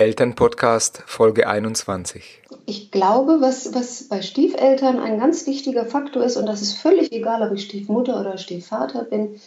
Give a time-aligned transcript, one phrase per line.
[0.00, 2.40] Elternpodcast Folge 21.
[2.64, 7.12] Ich glaube, was, was bei Stiefeltern ein ganz wichtiger Faktor ist, und das ist völlig
[7.12, 9.38] egal, ob ich Stiefmutter oder Stiefvater bin,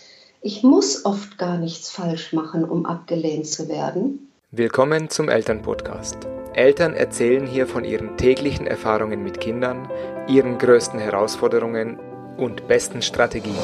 [0.43, 4.31] ich muss oft gar nichts falsch machen, um abgelehnt zu werden.
[4.51, 6.27] Willkommen zum Elternpodcast.
[6.53, 9.89] Eltern erzählen hier von ihren täglichen Erfahrungen mit Kindern,
[10.27, 11.97] ihren größten Herausforderungen
[12.37, 13.57] und besten Strategien.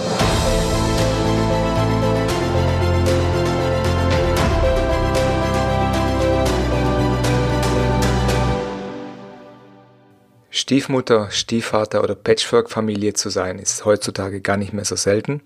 [10.52, 15.42] Stiefmutter, Stiefvater oder Patchwork-Familie zu sein, ist heutzutage gar nicht mehr so selten.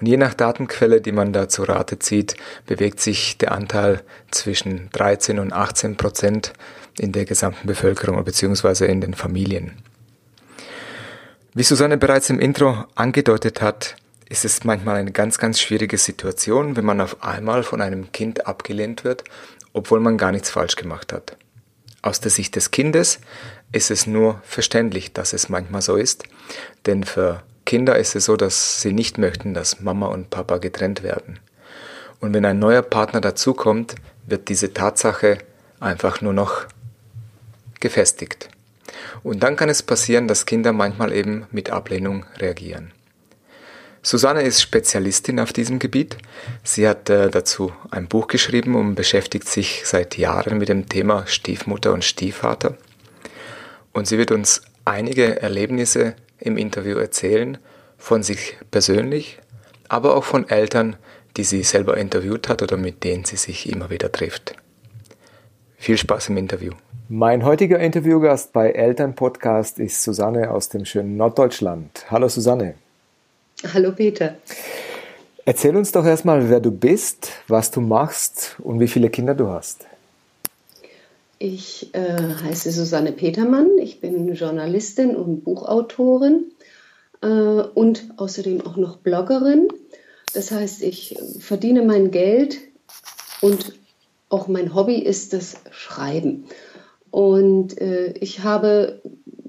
[0.00, 4.88] Und je nach Datenquelle, die man da zu Rate zieht, bewegt sich der Anteil zwischen
[4.92, 6.52] 13 und 18 Prozent
[6.98, 8.86] in der gesamten Bevölkerung bzw.
[8.86, 9.82] in den Familien.
[11.52, 13.96] Wie Susanne bereits im Intro angedeutet hat,
[14.28, 18.46] ist es manchmal eine ganz, ganz schwierige Situation, wenn man auf einmal von einem Kind
[18.46, 19.24] abgelehnt wird,
[19.72, 21.36] obwohl man gar nichts falsch gemacht hat.
[22.02, 23.18] Aus der Sicht des Kindes
[23.72, 26.24] ist es nur verständlich, dass es manchmal so ist,
[26.86, 31.02] denn für Kinder ist es so, dass sie nicht möchten, dass Mama und Papa getrennt
[31.02, 31.38] werden.
[32.20, 33.94] Und wenn ein neuer Partner dazukommt,
[34.26, 35.38] wird diese Tatsache
[35.78, 36.66] einfach nur noch
[37.78, 38.48] gefestigt.
[39.22, 42.92] Und dann kann es passieren, dass Kinder manchmal eben mit Ablehnung reagieren.
[44.02, 46.16] Susanne ist Spezialistin auf diesem Gebiet.
[46.64, 51.26] Sie hat äh, dazu ein Buch geschrieben und beschäftigt sich seit Jahren mit dem Thema
[51.26, 52.78] Stiefmutter und Stiefvater.
[53.92, 57.58] Und sie wird uns einige Erlebnisse im Interview erzählen,
[57.98, 59.38] von sich persönlich,
[59.88, 60.96] aber auch von Eltern,
[61.36, 64.54] die sie selber interviewt hat oder mit denen sie sich immer wieder trifft.
[65.76, 66.72] Viel Spaß im Interview.
[67.08, 72.06] Mein heutiger Interviewgast bei Elternpodcast ist Susanne aus dem schönen Norddeutschland.
[72.10, 72.74] Hallo Susanne.
[73.74, 74.36] Hallo Peter.
[75.44, 79.48] Erzähl uns doch erstmal, wer du bist, was du machst und wie viele Kinder du
[79.48, 79.86] hast.
[81.42, 86.52] Ich äh, heiße Susanne Petermann, ich bin Journalistin und Buchautorin
[87.22, 89.68] äh, und außerdem auch noch Bloggerin.
[90.34, 92.58] Das heißt, ich verdiene mein Geld
[93.40, 93.72] und
[94.28, 96.44] auch mein Hobby ist das Schreiben.
[97.10, 99.00] Und äh, ich habe,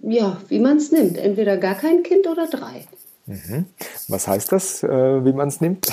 [0.01, 2.87] ja, wie man es nimmt, entweder gar kein Kind oder drei.
[3.25, 3.65] Mhm.
[4.07, 5.87] Was heißt das, äh, wie man es nimmt?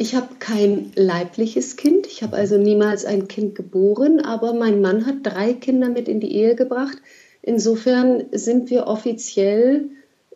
[0.00, 2.06] Ich habe kein leibliches Kind.
[2.06, 6.20] Ich habe also niemals ein Kind geboren, aber mein Mann hat drei Kinder mit in
[6.20, 6.98] die Ehe gebracht.
[7.42, 9.90] Insofern sind wir offiziell,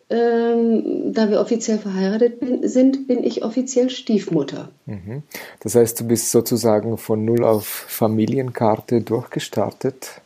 [0.09, 4.69] ähm, da wir offiziell verheiratet bin, sind, bin ich offiziell Stiefmutter.
[4.85, 5.23] Mhm.
[5.61, 10.22] Das heißt, du bist sozusagen von null auf Familienkarte durchgestartet.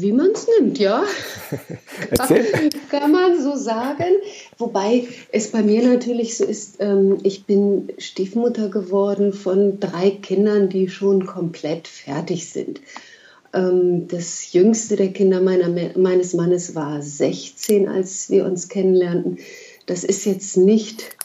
[0.00, 1.04] Wie man es nimmt, ja.
[2.10, 2.70] Erzähl.
[2.90, 4.14] Kann man so sagen.
[4.58, 10.68] Wobei es bei mir natürlich so ist, ähm, ich bin Stiefmutter geworden von drei Kindern,
[10.68, 12.80] die schon komplett fertig sind.
[13.52, 19.38] Ähm, das jüngste der Kinder meiner, meines Mannes war 16, als wir uns kennenlernten.
[19.86, 21.16] Das ist jetzt nicht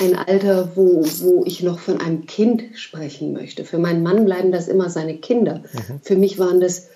[0.00, 3.64] ein Alter, wo, wo ich noch von einem Kind sprechen möchte.
[3.64, 5.62] Für meinen Mann bleiben das immer seine Kinder.
[5.72, 6.00] Mhm.
[6.02, 6.88] Für mich waren das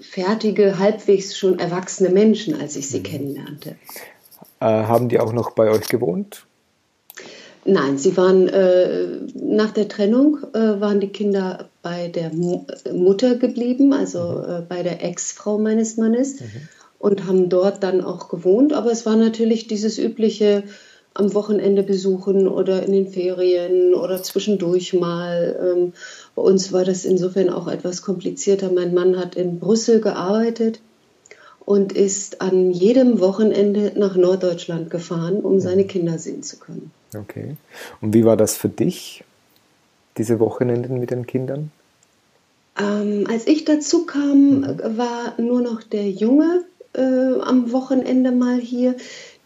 [0.00, 3.04] fertige, halbwegs schon erwachsene Menschen, als ich sie mhm.
[3.04, 3.76] kennenlernte.
[4.60, 6.46] Äh, haben die auch noch bei euch gewohnt?
[7.64, 13.36] Nein, sie waren äh, nach der Trennung äh, waren die Kinder bei der Mu Mutter
[13.36, 14.52] geblieben, also mhm.
[14.52, 16.46] Äh, bei der Ex-Frau meines Mannes mhm.
[16.98, 18.72] und haben dort dann auch gewohnt.
[18.72, 20.64] Aber es war natürlich dieses übliche
[21.18, 25.58] am Wochenende besuchen oder in den Ferien oder zwischendurch mal.
[25.60, 25.92] Ähm,
[26.36, 28.70] bei uns war das insofern auch etwas komplizierter.
[28.72, 30.80] Mein Mann hat in Brüssel gearbeitet
[31.64, 36.92] und ist an jedem Wochenende nach Norddeutschland gefahren, um seine Kinder sehen zu können.
[37.16, 37.56] Okay.
[38.00, 39.24] Und wie war das für dich,
[40.18, 41.72] diese Wochenenden mit den Kindern?
[42.80, 44.78] Ähm, als ich dazu kam, mhm.
[44.96, 46.64] war nur noch der Junge
[46.94, 48.94] äh, am Wochenende mal hier.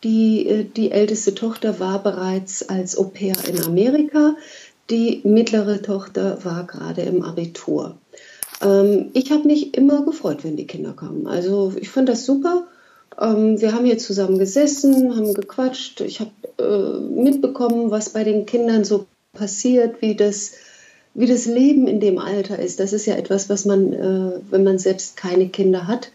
[0.04, 4.36] Die, äh, die älteste Tochter war bereits als Au pair in Amerika.
[4.90, 7.96] Die mittlere Tochter war gerade im Abitur.
[8.60, 11.26] Ähm, ich habe mich immer gefreut, wenn die Kinder kamen.
[11.26, 12.66] Also ich fand das super.
[13.20, 16.00] Ähm, wir haben hier zusammen gesessen, haben gequatscht.
[16.00, 20.52] Ich habe äh, mitbekommen, was bei den Kindern so passiert, wie das,
[21.14, 22.80] wie das Leben in dem Alter ist.
[22.80, 26.10] Das ist ja etwas, was man, äh, wenn man selbst keine Kinder hat,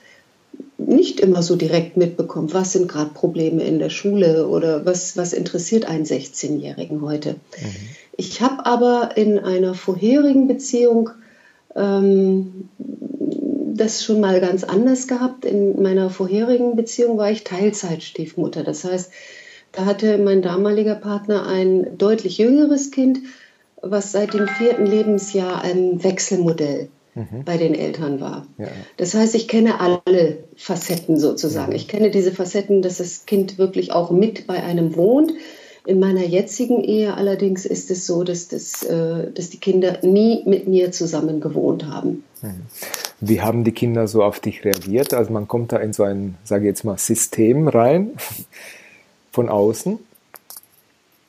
[0.87, 5.33] nicht immer so direkt mitbekommt, was sind gerade Probleme in der Schule oder was, was
[5.33, 7.33] interessiert einen 16-Jährigen heute.
[7.33, 7.75] Mhm.
[8.15, 11.09] Ich habe aber in einer vorherigen Beziehung
[11.75, 12.69] ähm,
[13.75, 15.43] das schon mal ganz anders gehabt.
[15.45, 18.63] In meiner vorherigen Beziehung war ich Teilzeitstiefmutter.
[18.63, 19.11] Das heißt,
[19.73, 23.19] da hatte mein damaliger Partner ein deutlich jüngeres Kind,
[23.81, 27.43] was seit dem vierten Lebensjahr ein Wechselmodell mhm.
[27.45, 28.47] bei den Eltern war.
[28.57, 28.67] Ja.
[28.97, 31.71] Das heißt, ich kenne alle Facetten sozusagen.
[31.71, 31.75] Mhm.
[31.75, 35.33] Ich kenne diese Facetten, dass das Kind wirklich auch mit bei einem wohnt.
[35.85, 40.43] In meiner jetzigen Ehe allerdings ist es so, dass, das, äh, dass die Kinder nie
[40.45, 42.23] mit mir zusammen gewohnt haben.
[42.41, 42.61] Mhm.
[43.19, 45.13] Wie haben die Kinder so auf dich reagiert?
[45.13, 48.11] Also man kommt da in so ein, sage ich jetzt mal, System rein
[49.31, 49.97] von außen.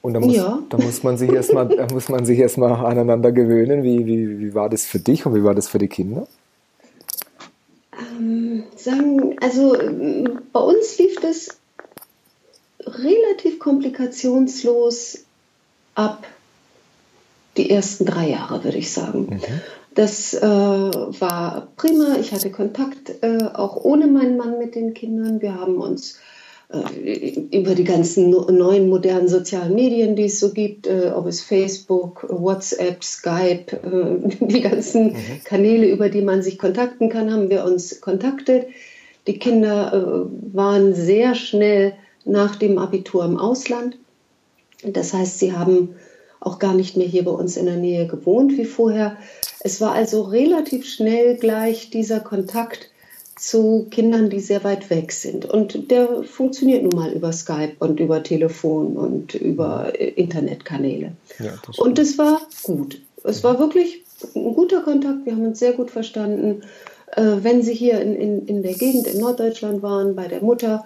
[0.00, 0.62] Und da muss, ja.
[0.68, 3.82] da muss man sich erstmal, da muss man sich erstmal aneinander gewöhnen.
[3.82, 6.26] Wie, wie, wie war das für dich und wie war das für die Kinder?
[7.98, 9.76] Ähm, sagen, also
[10.52, 11.58] bei uns lief das
[12.86, 15.24] relativ komplikationslos
[15.94, 16.26] ab
[17.56, 19.26] die ersten drei Jahre, würde ich sagen.
[19.30, 19.60] Mhm.
[19.94, 22.16] Das äh, war prima.
[22.20, 25.42] Ich hatte Kontakt äh, auch ohne meinen Mann mit den Kindern.
[25.42, 26.18] Wir haben uns
[26.70, 32.26] über die ganzen neuen modernen sozialen Medien, die es so gibt, äh, ob es Facebook,
[32.28, 35.16] WhatsApp, Skype, äh, die ganzen mhm.
[35.44, 38.66] Kanäle, über die man sich kontakten kann, haben wir uns kontaktet.
[39.26, 41.92] Die Kinder waren sehr schnell
[42.24, 43.98] nach dem Abitur im Ausland.
[44.82, 45.96] Das heißt, sie haben
[46.40, 49.18] auch gar nicht mehr hier bei uns in der Nähe gewohnt wie vorher.
[49.60, 52.90] Es war also relativ schnell gleich dieser Kontakt
[53.38, 55.44] zu Kindern, die sehr weit weg sind.
[55.44, 61.12] Und der funktioniert nun mal über Skype und über Telefon und über äh, Internetkanäle.
[61.38, 63.00] Ja, das und es war gut.
[63.24, 64.04] Es war wirklich
[64.34, 65.24] ein guter Kontakt.
[65.24, 66.62] Wir haben uns sehr gut verstanden.
[67.14, 70.82] Äh, wenn Sie hier in, in, in der Gegend in Norddeutschland waren, bei der Mutter,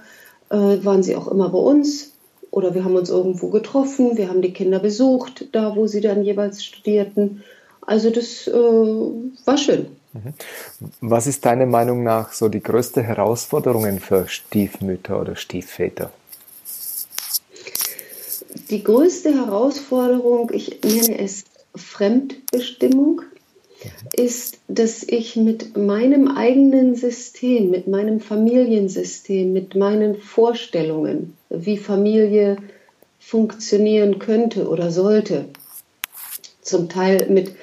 [0.50, 2.12] äh, waren Sie auch immer bei uns.
[2.50, 4.18] Oder wir haben uns irgendwo getroffen.
[4.18, 7.42] Wir haben die Kinder besucht, da wo sie dann jeweils studierten.
[7.80, 9.86] Also das war schön.
[10.12, 10.34] Mhm.
[11.00, 16.10] Was ist deiner Meinung nach so die größte Herausforderung für Stiefmütter oder Stiefväter?
[18.70, 21.44] Die größte Herausforderung, ich nenne es
[21.74, 23.90] Fremdbestimmung, mhm.
[24.12, 32.58] ist, dass ich mit meinem eigenen System, mit meinem Familiensystem, mit meinen Vorstellungen, wie Familie
[33.18, 35.46] funktionieren könnte oder sollte,
[36.60, 37.54] zum Teil mit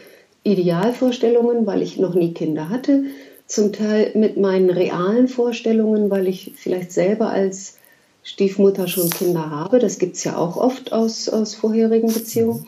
[0.50, 3.06] Idealvorstellungen, weil ich noch nie Kinder hatte,
[3.48, 7.78] zum Teil mit meinen realen Vorstellungen, weil ich vielleicht selber als
[8.24, 12.68] Stiefmutter schon Kinder habe, das gibt es ja auch oft aus, aus vorherigen Beziehungen,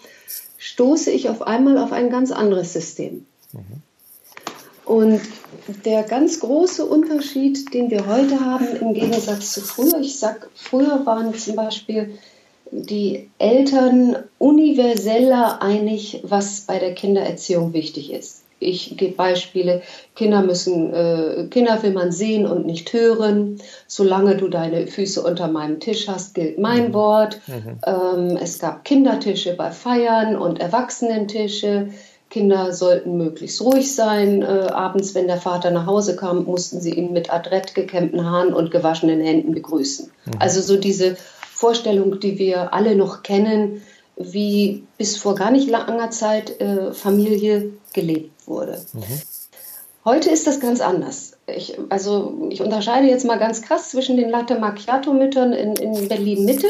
[0.57, 3.25] stoße ich auf einmal auf ein ganz anderes System.
[3.51, 3.81] Mhm.
[4.85, 5.21] Und
[5.85, 11.05] der ganz große Unterschied, den wir heute haben im Gegensatz zu früher, ich sage, früher
[11.05, 12.17] waren zum Beispiel
[12.71, 18.43] die Eltern universeller einig, was bei der Kindererziehung wichtig ist.
[18.61, 19.81] Ich gebe Beispiele.
[20.15, 23.59] Kinder müssen, äh, Kinder will man sehen und nicht hören.
[23.87, 26.93] Solange du deine Füße unter meinem Tisch hast, gilt mein mhm.
[26.93, 27.41] Wort.
[27.47, 27.79] Mhm.
[27.85, 31.87] Ähm, es gab Kindertische bei Feiern und Erwachsenentische.
[32.29, 34.43] Kinder sollten möglichst ruhig sein.
[34.43, 38.53] Äh, abends, wenn der Vater nach Hause kam, mussten sie ihn mit adrett gekämmten Haaren
[38.53, 40.11] und gewaschenen Händen begrüßen.
[40.25, 40.33] Mhm.
[40.39, 41.17] Also so diese
[41.61, 43.83] Vorstellung, die wir alle noch kennen,
[44.17, 48.81] wie bis vor gar nicht langer Zeit äh, Familie gelebt wurde.
[48.93, 49.21] Mhm.
[50.03, 51.33] Heute ist das ganz anders.
[51.45, 56.65] Ich, also ich unterscheide jetzt mal ganz krass zwischen den Latte Macchiato-Müttern in, in Berlin-Mitte,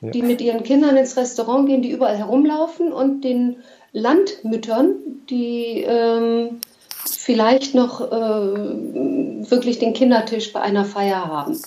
[0.00, 0.10] ja.
[0.10, 3.56] die mit ihren Kindern ins Restaurant gehen, die überall herumlaufen, und den
[3.92, 4.94] Landmüttern,
[5.28, 6.60] die ähm,
[7.04, 11.60] vielleicht noch äh, wirklich den Kindertisch bei einer Feier haben.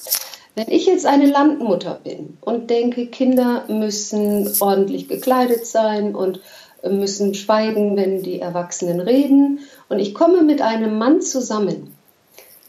[0.55, 6.41] Wenn ich jetzt eine Landmutter bin und denke, Kinder müssen ordentlich gekleidet sein und
[6.83, 11.95] müssen schweigen, wenn die Erwachsenen reden, und ich komme mit einem Mann zusammen,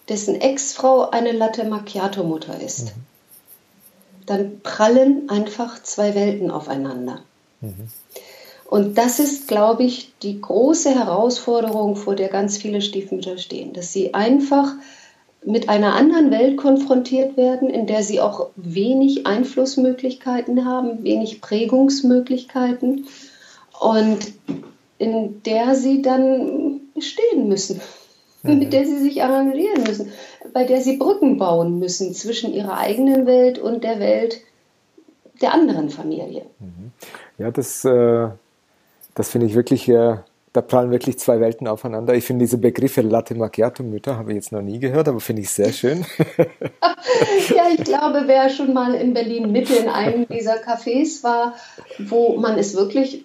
[0.09, 4.27] dessen Ex-Frau eine Latte Macchiato-Mutter ist, mhm.
[4.27, 7.21] dann prallen einfach zwei Welten aufeinander.
[7.61, 7.89] Mhm.
[8.67, 13.93] Und das ist, glaube ich, die große Herausforderung, vor der ganz viele Stiefmütter stehen, dass
[13.93, 14.73] sie einfach
[15.47, 23.07] mit einer anderen Welt konfrontiert werden, in der sie auch wenig Einflussmöglichkeiten haben, wenig Prägungsmöglichkeiten
[23.81, 24.19] und
[24.99, 27.81] in der sie dann bestehen müssen,
[28.43, 28.59] mhm.
[28.59, 30.13] mit der sie sich arrangieren müssen,
[30.53, 34.41] bei der sie Brücken bauen müssen zwischen ihrer eigenen Welt und der Welt
[35.43, 36.47] der anderen Familie.
[36.61, 36.93] Mhm.
[37.39, 38.29] Ja, das, äh,
[39.15, 40.17] das finde ich wirklich äh,
[40.55, 42.15] da prallen wirklich zwei Welten aufeinander.
[42.15, 45.43] Ich finde diese Begriffe Latte Macchiato Mütter habe ich jetzt noch nie gehört, aber finde
[45.43, 46.07] ich sehr schön.
[46.39, 51.55] ja, ich glaube, wer schon mal in Berlin Mitte in einem dieser Cafés war,
[51.99, 53.25] wo man es wirklich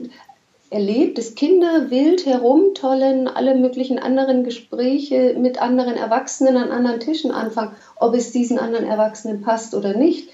[0.72, 7.30] erlebt, dass Kinder wild herumtollen, alle möglichen anderen Gespräche mit anderen Erwachsenen an anderen Tischen
[7.30, 10.30] anfangen, ob es diesen anderen Erwachsenen passt oder nicht.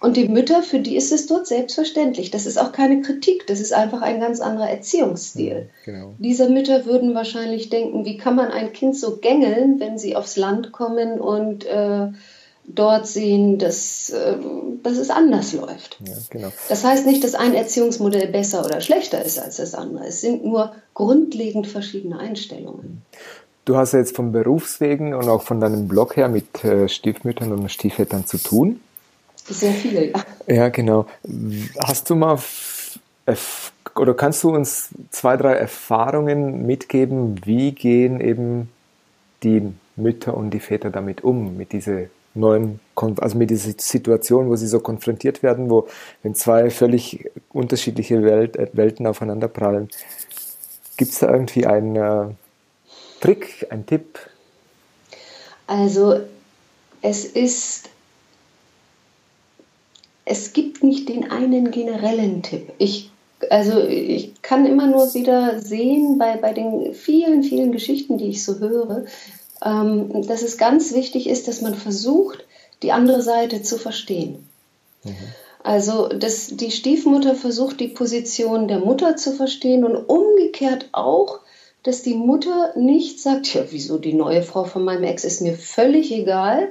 [0.00, 2.30] Und die Mütter, für die ist es dort selbstverständlich.
[2.30, 5.70] Das ist auch keine Kritik, das ist einfach ein ganz anderer Erziehungsstil.
[5.84, 6.14] Genau.
[6.18, 10.36] Diese Mütter würden wahrscheinlich denken, wie kann man ein Kind so gängeln, wenn sie aufs
[10.36, 12.08] Land kommen und äh,
[12.66, 14.36] dort sehen, dass, äh,
[14.82, 15.98] dass es anders läuft.
[16.06, 16.52] Ja, genau.
[16.68, 20.06] Das heißt nicht, dass ein Erziehungsmodell besser oder schlechter ist als das andere.
[20.06, 23.02] Es sind nur grundlegend verschiedene Einstellungen.
[23.66, 27.50] Du hast ja jetzt vom Berufswegen und auch von deinem Blog her mit äh, Stiefmüttern
[27.50, 28.80] und Stiefvätern zu tun.
[29.44, 30.24] Sehr viel, ja.
[30.46, 31.06] Ja, genau.
[31.80, 32.38] Hast du mal
[33.96, 38.70] oder kannst du uns zwei, drei Erfahrungen mitgeben, wie gehen eben
[39.42, 42.02] die Mütter und die Väter damit um, mit dieser
[42.34, 45.88] neuen, also mit dieser Situation, wo sie so konfrontiert werden, wo
[46.22, 49.88] wenn zwei völlig unterschiedliche Welt, äh, Welten aufeinander prallen.
[50.96, 52.28] Gibt es da irgendwie einen äh,
[53.20, 54.18] Trick, einen Tipp?
[55.66, 56.20] Also
[57.02, 57.88] es ist
[60.26, 62.72] es gibt nicht den einen generellen Tipp.
[62.78, 63.10] Ich,
[63.48, 68.44] also ich kann immer nur wieder sehen bei, bei den vielen, vielen Geschichten, die ich
[68.44, 69.04] so höre,
[69.64, 72.44] ähm, dass es ganz wichtig ist, dass man versucht,
[72.82, 74.48] die andere Seite zu verstehen.
[75.04, 75.14] Mhm.
[75.62, 81.40] Also, dass die Stiefmutter versucht, die Position der Mutter zu verstehen und umgekehrt auch,
[81.86, 85.54] dass die Mutter nicht sagt, ja, wieso die neue Frau von meinem Ex ist mir
[85.54, 86.70] völlig egal,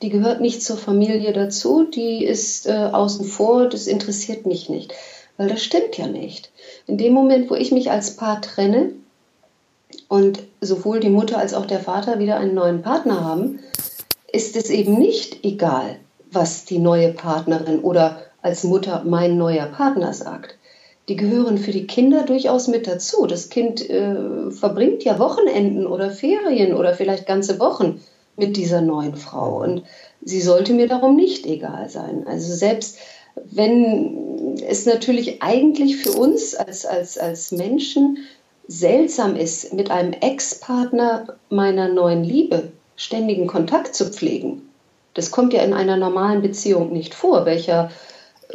[0.00, 4.94] die gehört nicht zur Familie dazu, die ist äh, außen vor, das interessiert mich nicht.
[5.36, 6.50] Weil das stimmt ja nicht.
[6.86, 8.92] In dem Moment, wo ich mich als Paar trenne
[10.08, 13.58] und sowohl die Mutter als auch der Vater wieder einen neuen Partner haben,
[14.32, 15.96] ist es eben nicht egal,
[16.30, 20.56] was die neue Partnerin oder als Mutter mein neuer Partner sagt.
[21.08, 23.26] Die gehören für die Kinder durchaus mit dazu.
[23.26, 28.00] Das Kind äh, verbringt ja Wochenenden oder Ferien oder vielleicht ganze Wochen
[28.36, 29.62] mit dieser neuen Frau.
[29.62, 29.82] Und
[30.22, 32.26] sie sollte mir darum nicht egal sein.
[32.26, 32.98] Also selbst
[33.36, 38.18] wenn es natürlich eigentlich für uns als, als, als Menschen
[38.66, 44.62] seltsam ist, mit einem Ex-Partner meiner neuen Liebe ständigen Kontakt zu pflegen.
[45.14, 47.44] Das kommt ja in einer normalen Beziehung nicht vor.
[47.46, 47.90] Welcher,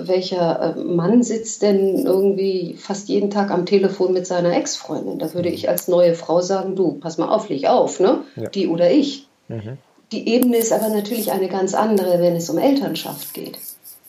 [0.07, 5.19] welcher äh, Mann sitzt denn irgendwie fast jeden Tag am Telefon mit seiner Ex-Freundin?
[5.19, 8.23] Da würde ich als neue Frau sagen, du, pass mal auf, leg auf, ne?
[8.35, 8.49] Ja.
[8.49, 9.27] Die oder ich.
[9.47, 9.77] Mhm.
[10.11, 13.59] Die Ebene ist aber natürlich eine ganz andere, wenn es um Elternschaft geht.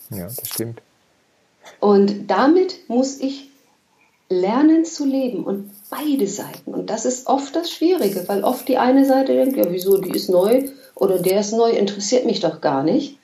[0.09, 0.81] Ja, das stimmt.
[1.79, 3.49] Und damit muss ich
[4.29, 6.73] lernen zu leben und beide Seiten.
[6.73, 10.11] Und das ist oft das Schwierige, weil oft die eine Seite denkt, ja, wieso, die
[10.11, 13.17] ist neu oder der ist neu, interessiert mich doch gar nicht.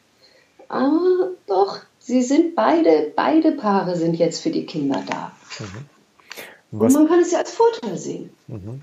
[0.67, 5.33] Aber doch, sie sind beide, beide Paare sind jetzt für die Kinder da.
[5.59, 6.79] Mhm.
[6.79, 8.29] Und man kann es ja als Vorteil sehen.
[8.47, 8.79] Mhm.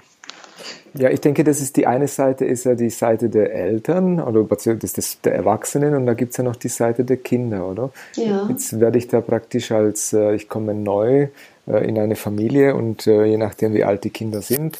[0.93, 4.45] Ja, ich denke, das ist die eine Seite, ist ja die Seite der Eltern oder
[4.45, 7.91] das ist der Erwachsenen und da gibt es ja noch die Seite der Kinder, oder?
[8.15, 8.47] Ja.
[8.49, 11.29] Jetzt werde ich da praktisch als, äh, ich komme neu
[11.67, 14.79] äh, in eine Familie und äh, je nachdem, wie alt die Kinder sind,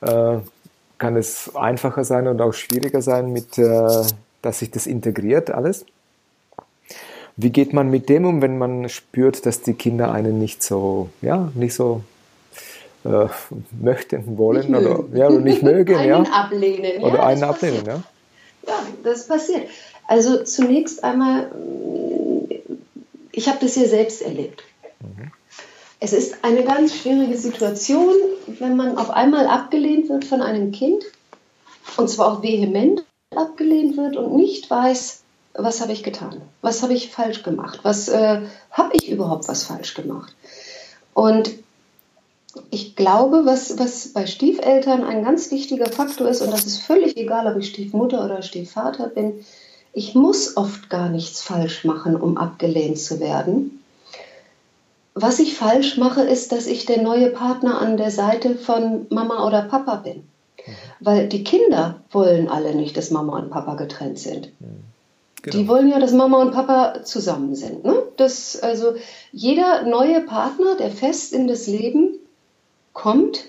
[0.00, 5.84] kann es einfacher sein oder auch schwieriger sein, mit, dass sich das integriert alles.
[7.42, 11.08] Wie geht man mit dem um, wenn man spürt, dass die Kinder einen nicht so,
[11.22, 12.02] ja, nicht so
[13.04, 13.28] äh,
[13.80, 15.96] möchten, wollen oder, ja, oder nicht mögen.
[15.96, 16.32] einen ja.
[16.32, 17.02] ablehnen.
[17.02, 18.02] Oder ja, einen ablehnen, ja.
[18.66, 19.68] Ja, das passiert.
[20.06, 21.50] Also zunächst einmal,
[23.32, 24.62] ich habe das ja selbst erlebt.
[25.00, 25.32] Mhm.
[25.98, 28.14] Es ist eine ganz schwierige Situation,
[28.58, 31.04] wenn man auf einmal abgelehnt wird von einem Kind
[31.96, 33.02] und zwar auch vehement
[33.34, 35.22] abgelehnt wird und nicht weiß,
[35.54, 39.64] was habe ich getan, was habe ich falsch gemacht, was äh, habe ich überhaupt was
[39.64, 40.34] falsch gemacht.
[41.14, 41.50] Und
[42.70, 47.16] ich glaube, was, was bei Stiefeltern ein ganz wichtiger Faktor ist, und das ist völlig
[47.16, 49.44] egal, ob ich Stiefmutter oder Stiefvater bin,
[49.92, 53.82] ich muss oft gar nichts falsch machen, um abgelehnt zu werden.
[55.14, 59.46] Was ich falsch mache, ist, dass ich der neue Partner an der Seite von Mama
[59.46, 60.18] oder Papa bin.
[60.18, 60.72] Mhm.
[61.00, 64.52] Weil die Kinder wollen alle nicht, dass Mama und Papa getrennt sind.
[65.42, 65.56] Genau.
[65.56, 67.84] Die wollen ja, dass Mama und Papa zusammen sind.
[67.84, 68.02] Ne?
[68.16, 68.94] Das, also
[69.32, 72.18] jeder neue Partner, der fest in das Leben
[72.92, 73.44] kommt,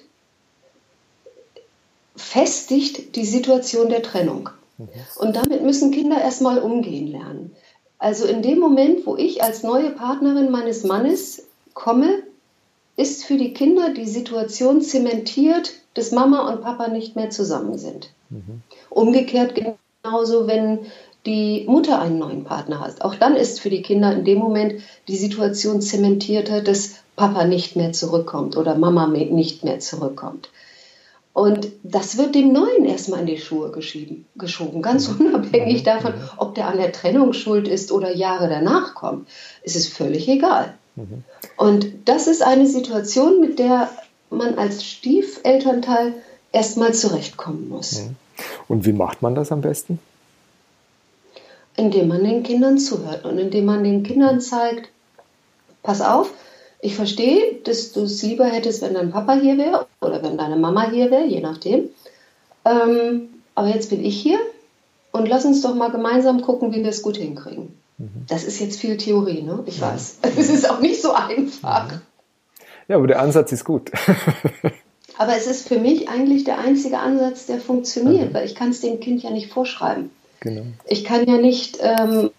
[2.15, 4.49] festigt die Situation der Trennung.
[4.77, 4.89] Mhm.
[5.17, 7.55] Und damit müssen Kinder erstmal umgehen lernen.
[7.99, 12.23] Also in dem Moment, wo ich als neue Partnerin meines Mannes komme,
[12.95, 18.11] ist für die Kinder die Situation zementiert, dass Mama und Papa nicht mehr zusammen sind.
[18.29, 18.61] Mhm.
[18.89, 20.79] Umgekehrt genauso, wenn
[21.25, 23.01] die Mutter einen neuen Partner hat.
[23.01, 27.75] Auch dann ist für die Kinder in dem Moment die Situation zementierter, dass Papa nicht
[27.75, 30.49] mehr zurückkommt oder Mama nicht mehr zurückkommt.
[31.33, 36.67] Und das wird dem Neuen erstmal in die Schuhe geschoben, ganz unabhängig davon, ob der
[36.67, 39.29] an der Trennung schuld ist oder Jahre danach kommt.
[39.63, 40.73] Es ist völlig egal.
[40.95, 41.23] Mhm.
[41.55, 43.89] Und das ist eine Situation, mit der
[44.29, 46.13] man als Stiefelternteil
[46.51, 48.01] erstmal zurechtkommen muss.
[48.01, 48.15] Mhm.
[48.67, 49.99] Und wie macht man das am besten?
[51.81, 54.89] Indem man den Kindern zuhört und indem man den Kindern zeigt,
[55.81, 56.31] pass auf,
[56.79, 60.57] ich verstehe, dass du es lieber hättest, wenn dein Papa hier wäre oder wenn deine
[60.57, 61.89] Mama hier wäre, je nachdem.
[62.65, 64.37] Ähm, aber jetzt bin ich hier
[65.11, 67.75] und lass uns doch mal gemeinsam gucken, wie wir es gut hinkriegen.
[67.97, 68.25] Mhm.
[68.27, 69.63] Das ist jetzt viel Theorie, ne?
[69.65, 69.91] Ich ja.
[69.91, 70.19] weiß.
[70.37, 71.93] Es ist auch nicht so einfach.
[71.93, 72.01] Mhm.
[72.89, 73.89] Ja, aber der Ansatz ist gut.
[75.17, 78.33] aber es ist für mich eigentlich der einzige Ansatz, der funktioniert, mhm.
[78.35, 80.11] weil ich kann es dem Kind ja nicht vorschreiben.
[80.41, 80.63] Genau.
[80.87, 82.31] Ich kann ja nicht ähm,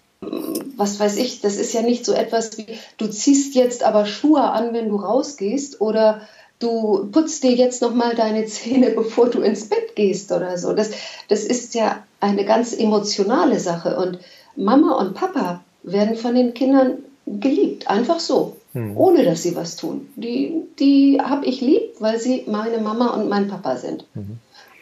[0.77, 2.65] was weiß ich, das ist ja nicht so etwas wie,
[2.97, 6.21] du ziehst jetzt aber Schuhe an, wenn du rausgehst oder
[6.59, 10.73] du putzt dir jetzt nochmal deine Zähne, bevor du ins Bett gehst oder so.
[10.73, 10.91] Das,
[11.27, 14.19] das ist ja eine ganz emotionale Sache und
[14.55, 18.97] Mama und Papa werden von den Kindern geliebt, einfach so, hm.
[18.97, 20.09] ohne dass sie was tun.
[20.15, 24.05] Die, die habe ich lieb, weil sie meine Mama und mein Papa sind.
[24.13, 24.37] Mhm.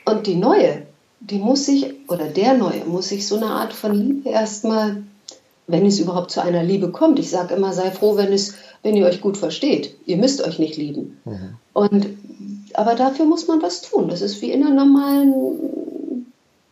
[0.06, 0.84] Und die neue,
[1.22, 5.04] die muss sich, oder der neue, muss sich so eine Art von Liebe erstmal
[5.72, 7.20] wenn es überhaupt zu einer Liebe kommt.
[7.20, 9.96] Ich sage immer, sei froh, wenn, es, wenn ihr euch gut versteht.
[10.06, 11.20] Ihr müsst euch nicht lieben.
[11.26, 11.56] Mhm.
[11.74, 12.08] Und,
[12.74, 14.10] aber dafür muss man was tun.
[14.10, 16.26] Das ist wie in einer normalen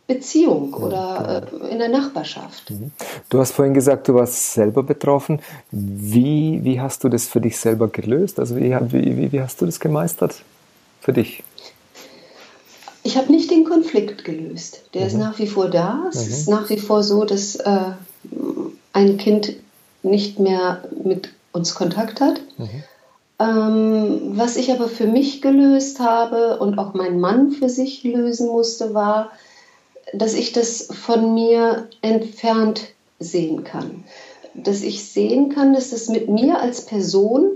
[0.08, 1.66] Beziehung oder genau.
[1.68, 2.72] in der Nachbarschaft.
[2.72, 2.92] Mhm.
[3.30, 5.40] Du hast vorhin gesagt, du warst selber betroffen.
[5.72, 8.40] Wie, wie hast du das für dich selber gelöst?
[8.40, 10.36] Also wie, wie, wie hast du das gemeistert
[11.02, 11.44] für dich?
[13.04, 14.82] Ich habe nicht den Konflikt gelöst.
[14.94, 15.08] Der mhm.
[15.08, 16.06] ist nach wie vor da.
[16.10, 16.32] Es mhm.
[16.32, 17.92] ist nach wie vor so, dass äh,
[18.94, 19.54] ein Kind
[20.04, 22.42] nicht mehr mit uns Kontakt hat.
[22.58, 22.84] Mhm.
[23.40, 28.48] Ähm, was ich aber für mich gelöst habe und auch mein Mann für sich lösen
[28.48, 29.32] musste, war,
[30.14, 32.82] dass ich das von mir entfernt
[33.20, 34.04] sehen kann.
[34.54, 37.52] Dass ich sehen kann, dass das mit mir als Person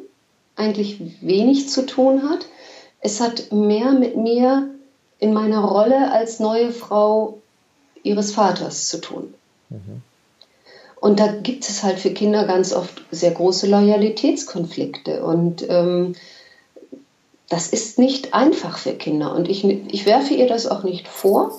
[0.55, 2.45] eigentlich wenig zu tun hat.
[3.01, 4.69] Es hat mehr mit mir
[5.23, 7.39] in meiner Rolle als neue Frau
[8.03, 9.33] ihres Vaters zu tun.
[9.69, 10.01] Mhm.
[10.99, 15.23] Und da gibt es halt für Kinder ganz oft sehr große Loyalitätskonflikte.
[15.23, 16.15] Und ähm,
[17.49, 19.33] das ist nicht einfach für Kinder.
[19.33, 21.57] Und ich, ich werfe ihr das auch nicht vor.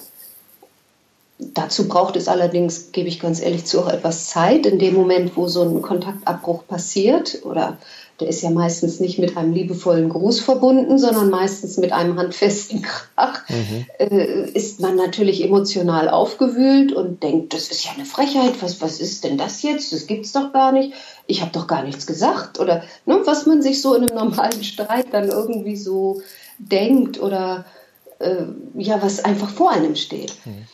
[1.39, 4.67] Dazu braucht es allerdings, gebe ich ganz ehrlich zu, auch etwas Zeit.
[4.67, 7.79] In dem Moment, wo so ein Kontaktabbruch passiert oder
[8.21, 12.83] der ist ja meistens nicht mit einem liebevollen Gruß verbunden, sondern meistens mit einem handfesten
[12.83, 13.87] Krach, mhm.
[13.99, 19.01] äh, ist man natürlich emotional aufgewühlt und denkt, das ist ja eine Frechheit, was, was
[19.01, 19.93] ist denn das jetzt?
[19.93, 20.93] Das gibt's doch gar nicht.
[21.27, 22.61] Ich habe doch gar nichts gesagt.
[22.61, 26.23] Oder ne, was man sich so in einem normalen Streit dann irgendwie so
[26.59, 27.65] denkt oder
[28.21, 28.45] äh,
[28.77, 30.35] ja, was einfach vor einem steht.
[30.45, 30.67] Mhm.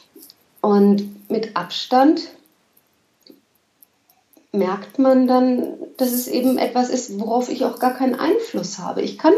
[0.60, 2.20] Und mit Abstand
[4.52, 9.02] merkt man dann, dass es eben etwas ist, worauf ich auch gar keinen Einfluss habe.
[9.02, 9.32] Ich kann,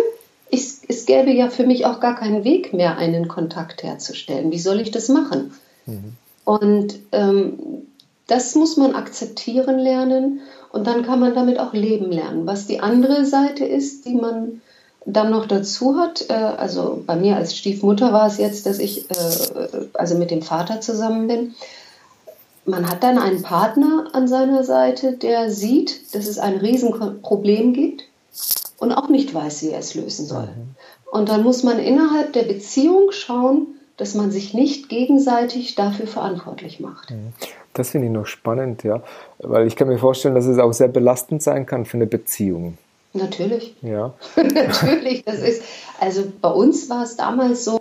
[0.49, 4.51] ich, es gäbe ja für mich auch gar keinen Weg mehr, einen Kontakt herzustellen.
[4.51, 5.53] Wie soll ich das machen?
[5.87, 6.15] Mhm.
[6.45, 7.59] Und ähm,
[8.27, 10.41] das muss man akzeptieren lernen
[10.73, 12.47] und dann kann man damit auch leben lernen.
[12.47, 14.63] Was die andere Seite ist, die man
[15.05, 19.11] dann noch dazu hat, äh, also bei mir als Stiefmutter war es jetzt, dass ich
[19.11, 21.55] äh, also mit dem Vater zusammen bin
[22.65, 28.05] man hat dann einen Partner an seiner Seite, der sieht, dass es ein Riesenproblem gibt
[28.79, 30.47] und auch nicht weiß, wie er es lösen soll.
[30.47, 30.75] Mhm.
[31.11, 36.81] Und dann muss man innerhalb der Beziehung schauen, dass man sich nicht gegenseitig dafür verantwortlich
[36.81, 37.11] macht.
[37.11, 37.33] Mhm.
[37.75, 39.03] Das finde ich noch spannend, ja,
[39.39, 42.77] weil ich kann mir vorstellen, dass es auch sehr belastend sein kann für eine Beziehung.
[43.15, 43.75] Natürlich.
[43.83, 44.15] Ja.
[44.37, 45.63] Natürlich, das ist,
[46.01, 47.81] also bei uns war es damals so,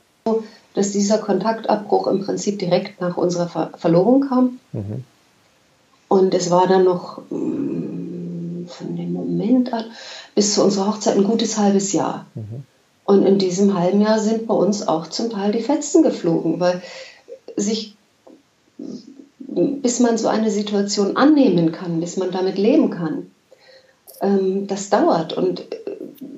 [0.74, 4.60] dass dieser Kontaktabbruch im Prinzip direkt nach unserer Ver Verlobung kam.
[4.72, 5.04] Mhm.
[6.08, 9.86] Und es war dann noch mh, mm, von dem Moment an
[10.36, 12.26] bis zu unserer Hochzeit ein gutes halbes Jahr.
[12.36, 12.64] Mhm.
[13.06, 16.82] Und in diesem halben Jahr sind bei uns auch zum Teil die Fetzen geflogen, weil
[17.58, 17.96] sich,
[18.78, 23.32] bis man so eine Situation annehmen kann, bis man damit leben kann,
[24.22, 25.34] ähm, das dauert.
[25.34, 25.66] Und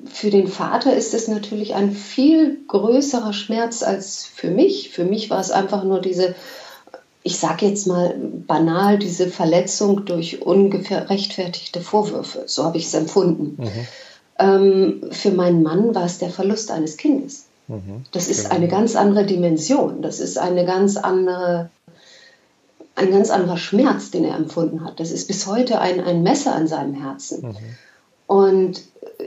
[0.06, 4.90] für den Vater ist es natürlich ein viel größerer Schmerz als für mich.
[4.90, 6.34] Für mich war es einfach nur diese,
[7.22, 8.14] ich sage jetzt mal
[8.46, 12.44] banal, diese Verletzung durch ungefähr rechtfertigte Vorwürfe.
[12.46, 13.62] So habe ich es empfunden.
[13.62, 13.86] Mhm.
[14.38, 17.46] Ähm, für meinen Mann war es der Verlust eines Kindes.
[17.68, 18.04] Mhm.
[18.12, 18.54] Das ist genau.
[18.54, 20.02] eine ganz andere Dimension.
[20.02, 21.70] Das ist eine ganz andere,
[22.94, 24.98] ein ganz anderer Schmerz, den er empfunden hat.
[24.98, 27.48] Das ist bis heute ein, ein Messer an seinem Herzen.
[27.48, 27.56] Mhm.
[28.26, 28.82] Und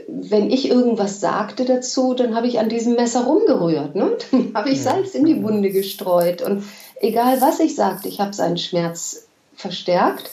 [0.08, 3.94] wenn ich irgendwas sagte dazu, dann habe ich an diesem Messer rumgerührt.
[3.94, 4.16] Ne?
[4.30, 6.40] Dann habe ich Salz in die Wunde gestreut.
[6.40, 6.64] Und
[7.00, 10.30] egal was ich sagte, ich habe seinen Schmerz verstärkt.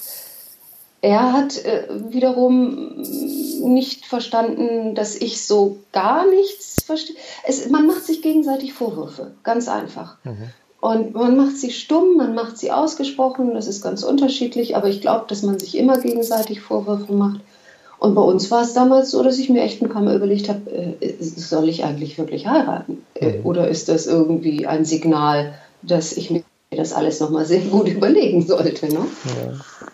[1.02, 2.96] Er hat äh, wiederum
[3.64, 7.16] nicht verstanden, dass ich so gar nichts verstehe.
[7.70, 10.18] Man macht sich gegenseitig Vorwürfe, ganz einfach.
[10.24, 10.50] Mhm.
[10.80, 15.02] Und man macht sie stumm, man macht sie ausgesprochen, das ist ganz unterschiedlich, aber ich
[15.02, 17.42] glaube, dass man sich immer gegenseitig Vorwürfe macht.
[18.06, 20.48] Und bei uns war es damals so, dass ich mir echt ein paar Mal überlegt
[20.48, 23.04] habe, äh, soll ich eigentlich wirklich heiraten?
[23.16, 23.46] Äh, mhm.
[23.46, 28.44] Oder ist das irgendwie ein Signal, dass ich mir das alles nochmal sehr gut überlegen
[28.44, 28.94] sollte?
[28.94, 29.00] Ne?
[29.26, 29.88] Ja.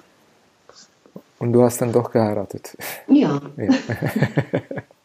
[1.40, 2.76] Und du hast dann doch geheiratet.
[3.08, 3.40] Ja.
[3.56, 3.70] ja.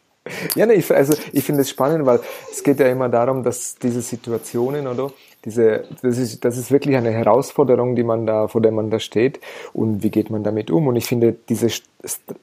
[0.54, 3.76] ja, nee, ich, also ich finde es spannend, weil es geht ja immer darum, dass
[3.76, 5.12] diese Situationen, oder?
[5.44, 8.98] Diese, das ist, das ist wirklich eine Herausforderung, die man da, vor der man da
[8.98, 9.38] steht.
[9.72, 10.88] Und wie geht man damit um?
[10.88, 11.68] Und ich finde, diese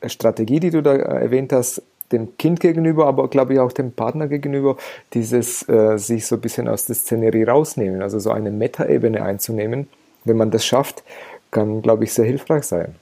[0.06, 1.82] Strategie, die du da erwähnt hast,
[2.14, 4.78] dem Kind gegenüber, aber glaube ich auch dem Partner gegenüber,
[5.14, 9.88] dieses äh, sich so ein bisschen aus der Szenerie rausnehmen, also so eine Metaebene einzunehmen,
[10.24, 11.04] wenn man das schafft,
[11.52, 12.96] kann, glaube ich, sehr hilfreich sein.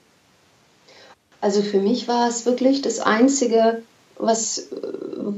[1.40, 3.82] Also für mich war es wirklich das Einzige,
[4.22, 4.68] was,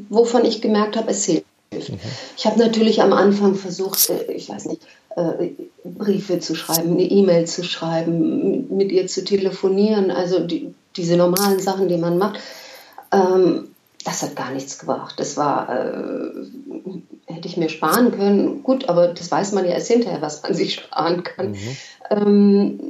[0.08, 1.46] wovon ich gemerkt habe, es hilft.
[1.72, 1.98] Mhm.
[2.36, 4.82] Ich habe natürlich am Anfang versucht, äh, ich weiß nicht,
[5.16, 5.50] äh,
[5.84, 11.60] Briefe zu schreiben, eine E-Mail zu schreiben, mit ihr zu telefonieren, also die, diese normalen
[11.60, 12.40] Sachen, die man macht.
[13.12, 13.68] Ähm,
[14.04, 15.14] das hat gar nichts gebracht.
[15.18, 16.30] Das war, äh,
[17.26, 18.62] hätte ich mir sparen können.
[18.62, 21.52] Gut, aber das weiß man ja erst hinterher, was man sich sparen kann.
[21.52, 21.76] Mhm.
[22.10, 22.80] Ähm,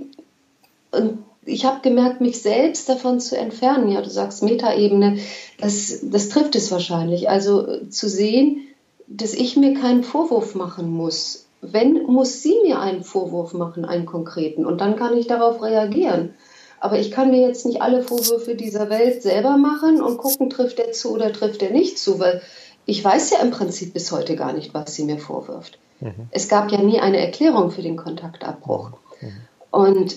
[0.90, 3.90] und ich habe gemerkt, mich selbst davon zu entfernen.
[3.90, 5.18] Ja, du sagst Metaebene,
[5.59, 7.28] das, das trifft es wahrscheinlich.
[7.28, 8.62] Also äh, zu sehen,
[9.07, 11.46] dass ich mir keinen Vorwurf machen muss.
[11.61, 14.66] Wenn, muss sie mir einen Vorwurf machen, einen konkreten.
[14.66, 16.35] Und dann kann ich darauf reagieren.
[16.80, 20.78] Aber ich kann mir jetzt nicht alle Vorwürfe dieser Welt selber machen und gucken, trifft
[20.78, 22.42] er zu oder trifft er nicht zu, weil
[22.85, 25.78] ich weiß ja im Prinzip bis heute gar nicht, was sie mir vorwirft.
[26.00, 26.28] Mhm.
[26.30, 28.90] Es gab ja nie eine Erklärung für den Kontaktabbruch.
[29.22, 29.33] Mhm.
[29.70, 30.16] Und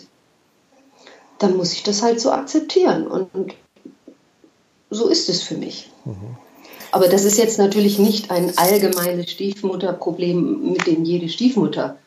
[1.40, 3.08] dann muss ich das halt so akzeptieren.
[3.08, 3.54] Und,
[4.90, 5.90] so ist es für mich.
[6.06, 6.38] Mhm.
[6.92, 11.98] Aber das ist jetzt natürlich nicht ein allgemeines Stiefmutterproblem, mit dem jede Stiefmutter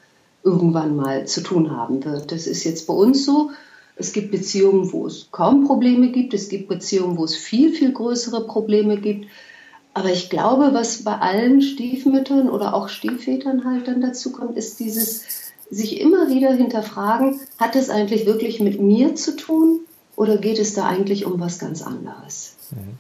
[0.42, 2.32] irgendwann mal zu tun haben wird.
[2.32, 3.50] Das ist jetzt bei uns so.
[3.96, 6.32] Es gibt Beziehungen, wo es kaum Probleme gibt.
[6.32, 9.26] Es gibt Beziehungen, wo es viel, viel größere Probleme gibt.
[9.92, 14.80] Aber ich glaube, was bei allen Stiefmüttern oder auch Stiefvätern halt dann dazu kommt, ist
[14.80, 19.80] dieses sich immer wieder hinterfragen, hat es eigentlich wirklich mit mir zu tun
[20.16, 22.56] oder geht es da eigentlich um was ganz anderes?
[22.70, 22.98] Mhm.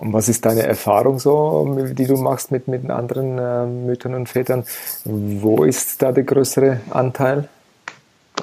[0.00, 4.30] Und was ist deine Erfahrung so, die du machst mit, mit anderen äh, Müttern und
[4.30, 4.64] Vätern?
[5.04, 7.50] Wo ist da der größere Anteil?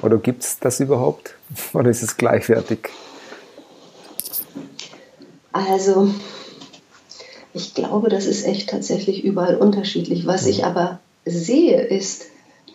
[0.02, 1.34] Oder gibt es das überhaupt?
[1.72, 2.90] Oder ist es gleichwertig?
[5.52, 6.10] Also,
[7.54, 10.28] ich glaube, das ist echt tatsächlich überall unterschiedlich.
[10.28, 10.64] Was ich mhm.
[10.64, 12.26] aber sehe, ist,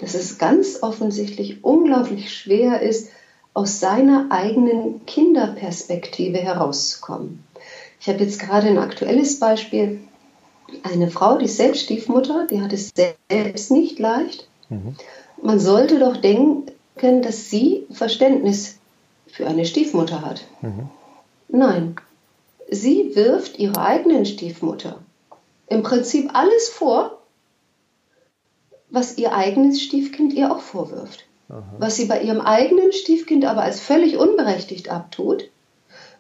[0.03, 3.09] dass es ganz offensichtlich unglaublich schwer ist,
[3.53, 7.43] aus seiner eigenen Kinderperspektive herauszukommen.
[8.01, 10.01] Ich habe jetzt gerade ein aktuelles Beispiel.
[10.83, 12.91] Eine Frau, die ist selbst Stiefmutter, die hat es
[13.29, 14.47] selbst nicht leicht.
[14.69, 14.95] Mhm.
[15.41, 16.71] Man sollte doch denken,
[17.21, 18.77] dass sie Verständnis
[19.27, 20.43] für eine Stiefmutter hat.
[20.61, 20.89] Mhm.
[21.47, 21.95] Nein,
[22.69, 24.99] sie wirft ihrer eigenen Stiefmutter
[25.67, 27.19] im Prinzip alles vor,
[28.93, 31.25] was ihr eigenes Stiefkind ihr auch vorwirft.
[31.49, 31.63] Aha.
[31.79, 35.49] Was sie bei ihrem eigenen Stiefkind aber als völlig unberechtigt abtut,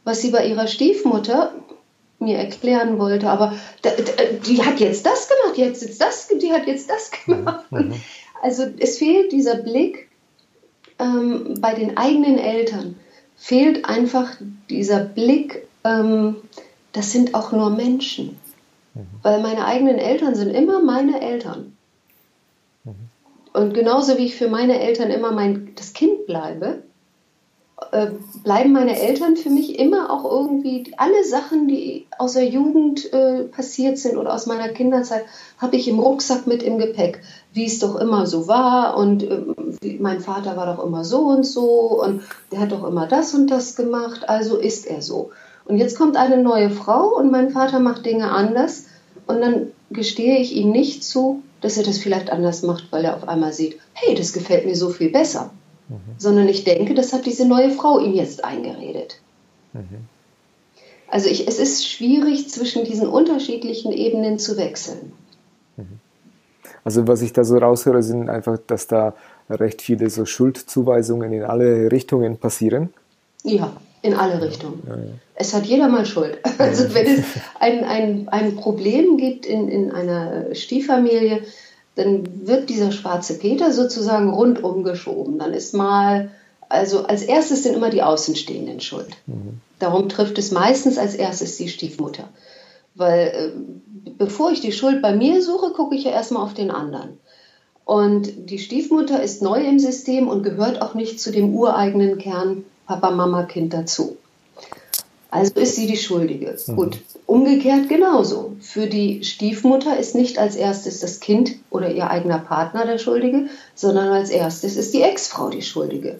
[0.03, 1.53] was sie bei ihrer Stiefmutter
[2.17, 3.55] mir erklären wollte, aber
[4.47, 7.71] die hat jetzt das gemacht, die hat jetzt das, die hat jetzt das gemacht.
[7.71, 7.93] Mhm.
[8.41, 10.09] Also es fehlt dieser Blick
[10.97, 12.95] ähm, bei den eigenen Eltern,
[13.37, 14.31] fehlt einfach
[14.69, 16.37] dieser Blick, ähm,
[16.91, 18.39] das sind auch nur Menschen.
[18.95, 19.05] Mhm.
[19.21, 21.72] Weil meine eigenen Eltern sind immer meine Eltern.
[23.53, 26.83] Und genauso wie ich für meine Eltern immer mein, das Kind bleibe,
[27.91, 28.07] äh,
[28.43, 33.43] bleiben meine Eltern für mich immer auch irgendwie alle Sachen, die aus der Jugend äh,
[33.43, 35.25] passiert sind oder aus meiner Kinderzeit,
[35.59, 37.21] habe ich im Rucksack mit im Gepäck,
[37.53, 39.41] wie es doch immer so war und äh,
[39.99, 43.47] mein Vater war doch immer so und so und der hat doch immer das und
[43.47, 45.31] das gemacht, also ist er so.
[45.65, 48.85] Und jetzt kommt eine neue Frau und mein Vater macht Dinge anders
[49.27, 53.15] und dann gestehe ich ihm nicht zu, dass er das vielleicht anders macht, weil er
[53.15, 55.51] auf einmal sieht, hey, das gefällt mir so viel besser.
[55.87, 56.15] Mhm.
[56.17, 59.21] Sondern ich denke, das hat diese neue Frau ihm jetzt eingeredet.
[59.71, 60.07] Mhm.
[61.07, 65.13] Also ich, es ist schwierig, zwischen diesen unterschiedlichen Ebenen zu wechseln.
[65.77, 65.99] Mhm.
[66.83, 69.15] Also was ich da so raushöre, sind einfach, dass da
[69.49, 72.93] recht viele so Schuldzuweisungen in alle Richtungen passieren.
[73.43, 73.73] Ja.
[74.03, 74.83] In alle Richtungen.
[74.85, 75.11] Ja, ja.
[75.35, 76.37] Es hat jeder mal Schuld.
[76.59, 77.23] Also wenn es
[77.59, 81.41] ein, ein, ein Problem gibt in, in einer Stieffamilie,
[81.95, 85.39] dann wird dieser schwarze Peter sozusagen rundum geschoben.
[85.39, 86.31] Dann ist mal,
[86.69, 89.15] also als erstes sind immer die Außenstehenden schuld.
[89.25, 89.61] Mhm.
[89.79, 92.27] Darum trifft es meistens als erstes die Stiefmutter.
[92.95, 96.71] Weil äh, bevor ich die Schuld bei mir suche, gucke ich ja erstmal auf den
[96.71, 97.19] anderen.
[97.85, 102.65] Und die Stiefmutter ist neu im System und gehört auch nicht zu dem ureigenen Kern
[102.85, 104.17] Papa, Mama, Kind dazu.
[105.33, 106.55] Also ist sie die Schuldige.
[106.67, 106.75] Mhm.
[106.75, 108.55] Gut, umgekehrt genauso.
[108.59, 113.47] Für die Stiefmutter ist nicht als erstes das Kind oder ihr eigener Partner der Schuldige,
[113.73, 116.19] sondern als erstes ist die Ex-Frau die Schuldige.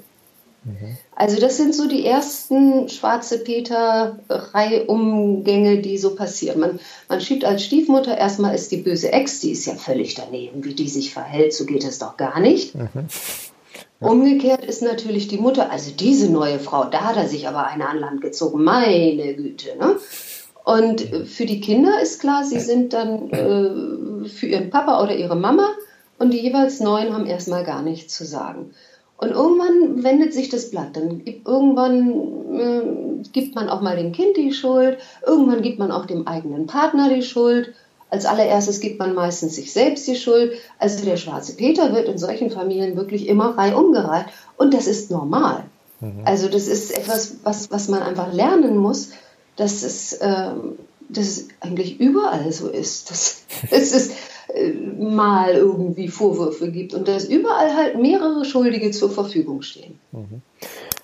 [0.63, 0.97] Mhm.
[1.15, 6.59] Also das sind so die ersten schwarze Peter-Reihumgänge, die so passieren.
[6.59, 10.63] Man, man schiebt als Stiefmutter erstmal ist die böse Ex, die ist ja völlig daneben,
[10.63, 12.73] wie die sich verhält, so geht es doch gar nicht.
[12.73, 13.05] Mhm.
[14.03, 17.87] Umgekehrt ist natürlich die Mutter, also diese neue Frau, da hat er sich aber eine
[17.87, 19.77] an Land gezogen, meine Güte.
[19.77, 19.97] Ne?
[20.63, 25.35] Und für die Kinder ist klar, sie sind dann äh, für ihren Papa oder ihre
[25.35, 25.69] Mama
[26.19, 28.73] und die jeweils Neuen haben erstmal gar nichts zu sagen.
[29.17, 30.95] Und irgendwann wendet sich das Blatt.
[30.97, 32.09] Dann irgendwann
[32.57, 36.67] äh, gibt man auch mal dem Kind die Schuld, irgendwann gibt man auch dem eigenen
[36.67, 37.73] Partner die Schuld.
[38.13, 40.53] Als allererstes gibt man meistens sich selbst die Schuld.
[40.77, 45.09] Also der schwarze Peter wird in solchen Familien wirklich immer frei umgereiht und das ist
[45.09, 45.63] normal.
[45.99, 46.21] Mhm.
[46.23, 49.13] Also das ist etwas, was, was man einfach lernen muss,
[49.55, 50.77] dass es, ähm,
[51.09, 53.09] dass es eigentlich überall so ist.
[53.09, 54.11] Dass, dass es
[54.53, 59.99] äh, mal irgendwie Vorwürfe gibt und dass überall halt mehrere Schuldige zur Verfügung stehen.
[60.11, 60.43] Mhm.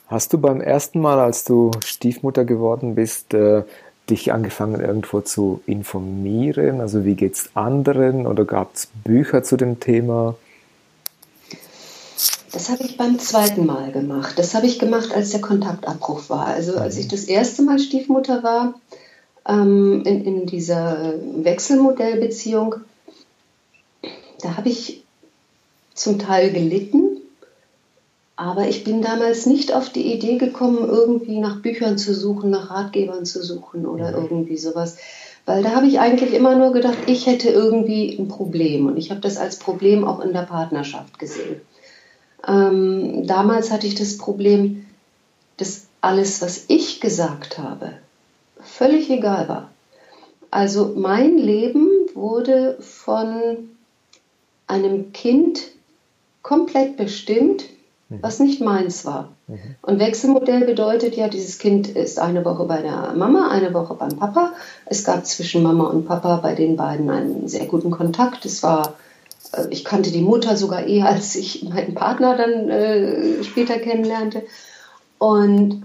[0.05, 3.63] Hast du beim ersten Mal, als du Stiefmutter geworden bist, äh,
[4.09, 6.81] dich angefangen irgendwo zu informieren?
[6.81, 10.35] Also wie geht es anderen oder gab es Bücher zu dem Thema?
[12.51, 14.39] Das habe ich beim zweiten Mal gemacht.
[14.39, 16.47] Das habe ich gemacht, als der Kontaktabbruch war.
[16.47, 18.73] Also als ich das erste Mal Stiefmutter war,
[19.47, 22.75] ähm, in, in dieser Wechselmodellbeziehung,
[24.41, 25.03] da habe ich
[25.93, 27.08] zum Teil gelitten,
[28.39, 32.69] aber ich bin damals nicht auf die Idee gekommen, irgendwie nach Büchern zu suchen, nach
[32.69, 34.23] Ratgebern zu suchen oder mhm.
[34.23, 34.95] irgendwie sowas.
[35.45, 38.85] Weil da habe ich eigentlich immer nur gedacht, ich hätte irgendwie ein Problem.
[38.87, 41.59] Und ich habe das als Problem auch in der Partnerschaft gesehen.
[42.47, 44.85] Ähm, damals hatte ich das Problem,
[45.57, 47.91] dass alles, was ich gesagt habe,
[48.61, 49.69] völlig egal war.
[50.49, 53.69] Also mein Leben wurde von
[54.65, 55.59] einem Kind
[56.41, 57.65] komplett bestimmt.
[58.09, 59.29] Was nicht meins war.
[59.47, 59.75] Mhm.
[59.81, 64.17] Und Wechselmodell bedeutet ja, dieses Kind ist eine Woche bei der Mama, eine Woche beim
[64.17, 64.53] Papa.
[64.85, 68.45] Es gab zwischen Mama und Papa bei den beiden einen sehr guten Kontakt.
[68.45, 68.95] Es war,
[69.53, 74.43] äh, ich kannte die Mutter sogar eher, als ich meinen Partner dann äh, später kennenlernte.
[75.19, 75.83] Und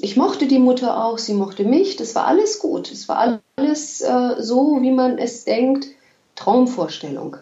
[0.00, 1.96] ich mochte die Mutter auch, sie mochte mich.
[1.96, 2.92] Das war alles gut.
[2.92, 5.88] Es war alles äh, so, wie man es denkt,
[6.36, 7.38] Traumvorstellung.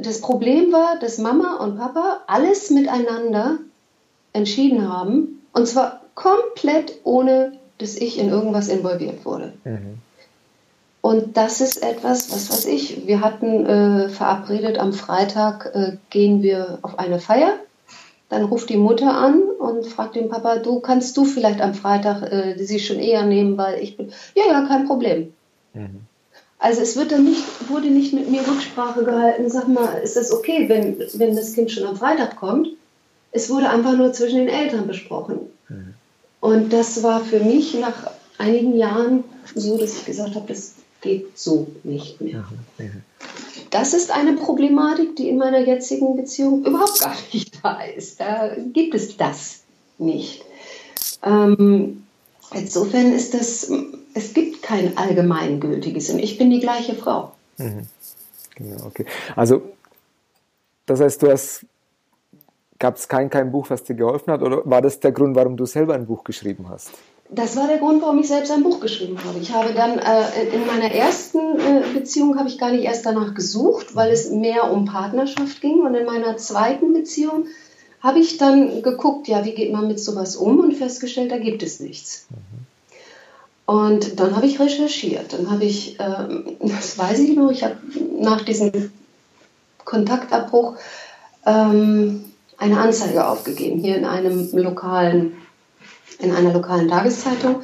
[0.00, 3.58] Das Problem war, dass Mama und Papa alles miteinander
[4.32, 9.52] entschieden haben und zwar komplett ohne, dass ich in irgendwas involviert wurde.
[9.64, 9.98] Mhm.
[11.00, 16.42] Und das ist etwas, was weiß ich, wir hatten äh, verabredet, am Freitag äh, gehen
[16.42, 17.54] wir auf eine Feier.
[18.28, 22.30] Dann ruft die Mutter an und fragt den Papa, du kannst du vielleicht am Freitag
[22.30, 24.12] äh, sie schon eher nehmen, weil ich bin.
[24.34, 25.32] Ja, ja, kein Problem.
[25.72, 26.00] Mhm.
[26.58, 30.32] Also es wird dann nicht, wurde nicht mit mir Rücksprache gehalten, sag mal, ist das
[30.32, 32.68] okay, wenn, wenn das Kind schon am Freitag kommt?
[33.30, 35.38] Es wurde einfach nur zwischen den Eltern besprochen.
[35.68, 35.94] Mhm.
[36.40, 41.38] Und das war für mich nach einigen Jahren so, dass ich gesagt habe, das geht
[41.38, 42.44] so nicht mehr.
[42.78, 42.84] Mhm.
[42.84, 43.02] mhm.
[43.70, 48.18] Das ist eine Problematik, die in meiner jetzigen Beziehung überhaupt gar nicht da ist.
[48.18, 49.60] Da gibt es das
[49.98, 50.42] nicht.
[51.22, 52.04] Ähm,
[52.54, 53.70] insofern ist das
[54.18, 57.32] es gibt kein allgemeingültiges und ich bin die gleiche Frau.
[57.56, 57.86] Mhm.
[58.56, 59.06] Genau, okay.
[59.36, 59.62] Also,
[60.86, 61.64] das heißt, du hast,
[62.78, 65.56] gab es kein, kein Buch, was dir geholfen hat oder war das der Grund, warum
[65.56, 66.90] du selber ein Buch geschrieben hast?
[67.30, 69.38] Das war der Grund, warum ich selbst ein Buch geschrieben habe.
[69.38, 73.34] Ich habe dann äh, in meiner ersten äh, Beziehung habe ich gar nicht erst danach
[73.34, 75.82] gesucht, weil es mehr um Partnerschaft ging.
[75.82, 77.44] Und in meiner zweiten Beziehung
[78.00, 81.62] habe ich dann geguckt, ja, wie geht man mit sowas um und festgestellt, da gibt
[81.62, 82.26] es nichts.
[82.30, 82.66] Mhm.
[83.68, 85.34] Und dann habe ich recherchiert.
[85.34, 87.76] Dann habe ich, ähm, das weiß ich noch, ich habe
[88.18, 88.90] nach diesem
[89.84, 90.76] Kontaktabbruch
[91.44, 92.24] ähm,
[92.56, 95.34] eine Anzeige aufgegeben, hier in einem lokalen,
[96.18, 97.62] in einer lokalen Tageszeitung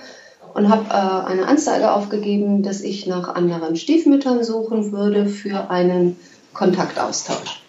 [0.54, 6.16] und habe äh, eine Anzeige aufgegeben, dass ich nach anderen Stiefmüttern suchen würde für einen
[6.52, 7.62] Kontaktaustausch.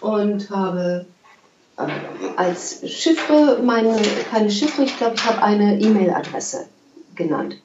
[0.00, 1.06] Und habe
[2.36, 3.96] als Chiffre, meine,
[4.30, 6.66] keine Chiffre, ich glaube, ich habe eine E-Mail-Adresse
[7.14, 7.56] genannt.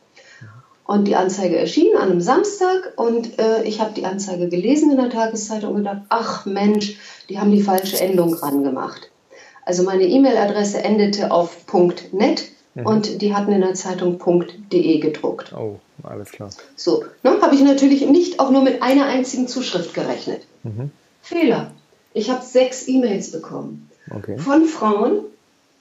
[0.86, 4.98] Und die Anzeige erschien an einem Samstag und äh, ich habe die Anzeige gelesen in
[4.98, 6.98] der Tageszeitung und gedacht, ach Mensch,
[7.30, 9.10] die haben die falsche Endung dran gemacht.
[9.64, 11.56] Also meine E-Mail-Adresse endete auf
[12.12, 12.86] .net mhm.
[12.86, 14.20] und die hatten in der Zeitung
[14.72, 15.54] .de gedruckt.
[15.54, 16.50] Oh, alles klar.
[16.76, 20.42] So, ne, habe ich natürlich nicht auch nur mit einer einzigen Zuschrift gerechnet.
[20.64, 20.92] Mhm.
[21.22, 21.72] Fehler.
[22.14, 23.90] Ich habe sechs E-Mails bekommen.
[24.16, 24.38] Okay.
[24.38, 25.22] Von Frauen,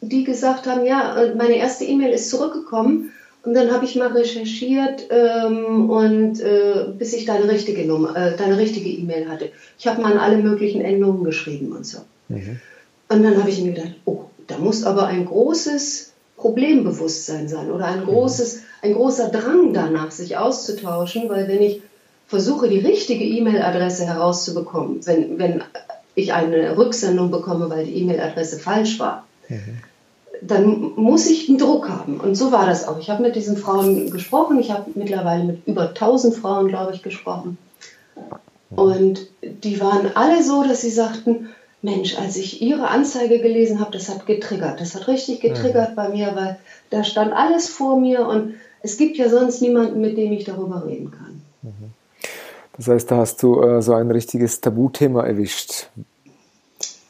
[0.01, 3.13] die gesagt haben, ja, meine erste E-Mail ist zurückgekommen
[3.43, 8.37] und dann habe ich mal recherchiert ähm, und äh, bis ich deine richtige Nummer, äh,
[8.37, 9.51] deine richtige E-Mail hatte.
[9.79, 11.99] Ich habe mal an alle möglichen Endungen geschrieben und so.
[12.29, 12.61] Mhm.
[13.09, 17.87] Und dann habe ich mir gedacht, oh, da muss aber ein großes Problembewusstsein sein oder
[17.87, 21.83] ein großes, ein großer Drang danach, sich auszutauschen, weil wenn ich
[22.27, 25.65] versuche, die richtige E-Mail-Adresse herauszubekommen, wenn, wenn
[26.15, 29.81] ich eine Rücksendung bekomme, weil die E-Mail-Adresse falsch war, mhm
[30.43, 32.19] dann muss ich einen Druck haben.
[32.19, 32.99] Und so war das auch.
[32.99, 34.59] Ich habe mit diesen Frauen gesprochen.
[34.59, 37.59] Ich habe mittlerweile mit über 1000 Frauen, glaube ich, gesprochen.
[38.71, 41.49] Und die waren alle so, dass sie sagten,
[41.83, 44.81] Mensch, als ich Ihre Anzeige gelesen habe, das hat getriggert.
[44.81, 45.97] Das hat richtig getriggert mhm.
[45.97, 46.59] bei mir, weil
[46.91, 50.85] da stand alles vor mir und es gibt ja sonst niemanden, mit dem ich darüber
[50.87, 51.43] reden kann.
[51.63, 51.91] Mhm.
[52.81, 55.89] Das heißt, da hast du äh, so ein richtiges Tabuthema erwischt.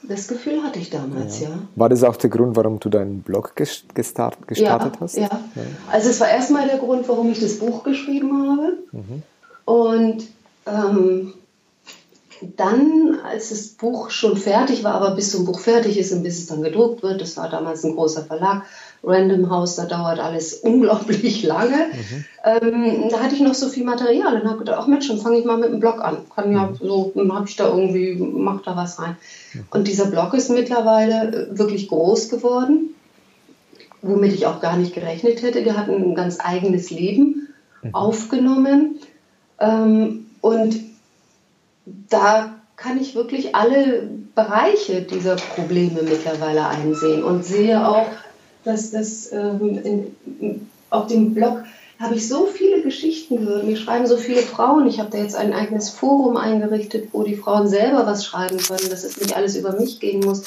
[0.02, 1.50] Das Gefühl hatte ich damals, ja.
[1.50, 1.59] ja.
[1.76, 5.16] War das auch der Grund, warum du deinen Blog gestart, gestartet ja, hast?
[5.16, 5.22] Ja.
[5.22, 5.62] ja.
[5.92, 8.78] Also es war erstmal der Grund, warum ich das Buch geschrieben habe.
[8.90, 9.22] Mhm.
[9.64, 10.26] Und
[10.66, 11.35] ähm,
[12.56, 16.38] dann, als das Buch schon fertig war, aber bis ein Buch fertig ist und bis
[16.40, 18.64] es dann gedruckt wird, das war damals ein großer Verlag,
[19.02, 21.88] Random House, da dauert alles unglaublich lange.
[21.92, 22.24] Mhm.
[22.44, 25.38] Ähm, da hatte ich noch so viel Material und habe gedacht, ach Mensch, dann fange
[25.38, 26.18] ich mal mit dem Blog an.
[26.34, 26.76] Kann ja mhm.
[26.76, 29.16] so, dann habe ich da irgendwie, mach da was rein.
[29.54, 29.64] Mhm.
[29.70, 32.94] Und dieser Blog ist mittlerweile äh, wirklich groß geworden,
[34.02, 35.62] womit ich auch gar nicht gerechnet hätte.
[35.62, 37.48] Der hat ein ganz eigenes Leben
[37.82, 37.94] mhm.
[37.94, 38.98] aufgenommen.
[39.58, 40.76] Ähm, und
[41.86, 48.06] da kann ich wirklich alle Bereiche dieser Probleme mittlerweile einsehen und sehe auch,
[48.64, 51.62] dass das ähm, in, auf dem Blog
[52.01, 53.64] habe ich so viele Geschichten gehört.
[53.64, 54.87] Mir schreiben so viele Frauen.
[54.87, 58.88] Ich habe da jetzt ein eigenes Forum eingerichtet, wo die Frauen selber was schreiben können,
[58.88, 60.42] dass es nicht alles über mich gehen muss.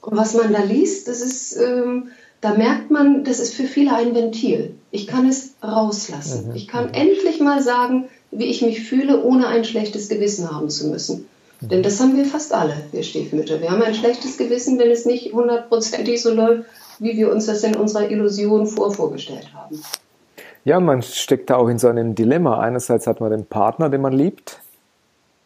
[0.00, 2.08] Und was man da liest, das ist, ähm,
[2.40, 4.74] da merkt man, das ist für viele ein Ventil.
[4.90, 6.48] Ich kann es rauslassen.
[6.48, 6.56] Mhm.
[6.56, 10.88] Ich kann endlich mal sagen, wie ich mich fühle, ohne ein schlechtes Gewissen haben zu
[10.88, 11.26] müssen.
[11.60, 11.68] Mhm.
[11.68, 13.60] Denn das haben wir fast alle, wir Stiefmütter.
[13.60, 16.64] Wir haben ein schlechtes Gewissen, wenn es nicht hundertprozentig so läuft,
[16.98, 19.80] wie wir uns das in unserer Illusion vor vorgestellt haben.
[20.64, 22.58] Ja, man steckt da auch in so einem Dilemma.
[22.58, 24.60] Einerseits hat man den Partner, den man liebt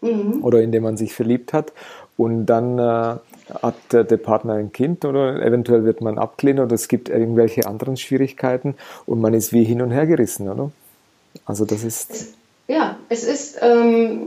[0.00, 0.42] mhm.
[0.42, 1.72] oder in den man sich verliebt hat.
[2.16, 3.16] Und dann äh,
[3.62, 7.66] hat der, der, Partner ein Kind oder eventuell wird man abgelehnt oder es gibt irgendwelche
[7.66, 8.74] anderen Schwierigkeiten
[9.06, 10.70] und man ist wie hin und her gerissen, oder?
[11.46, 12.34] Also das ist.
[12.68, 13.58] Ja, es ist.
[13.62, 14.26] Ähm,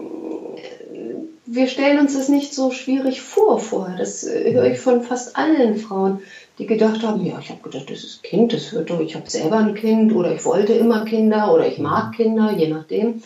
[1.46, 3.98] wir stellen uns das nicht so schwierig vor vorher.
[3.98, 6.22] Das äh, höre ich von fast allen Frauen
[6.64, 9.30] die gedacht haben, ja, ich habe gedacht, das ist Kind, das wird doch, ich habe
[9.30, 13.22] selber ein Kind oder ich wollte immer Kinder oder ich mag Kinder, je nachdem,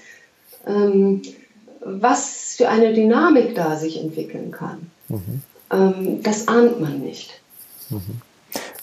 [0.66, 1.22] ähm,
[1.82, 4.90] was für eine Dynamik da sich entwickeln kann.
[5.08, 5.42] Mhm.
[5.72, 7.40] Ähm, das ahnt man nicht.
[7.90, 8.22] Mhm.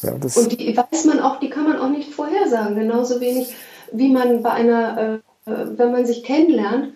[0.03, 3.53] Ja, Und die weiß man auch, die kann man auch nicht vorhersagen, genauso wenig
[3.91, 6.93] wie man bei einer, äh, wenn man sich kennenlernt,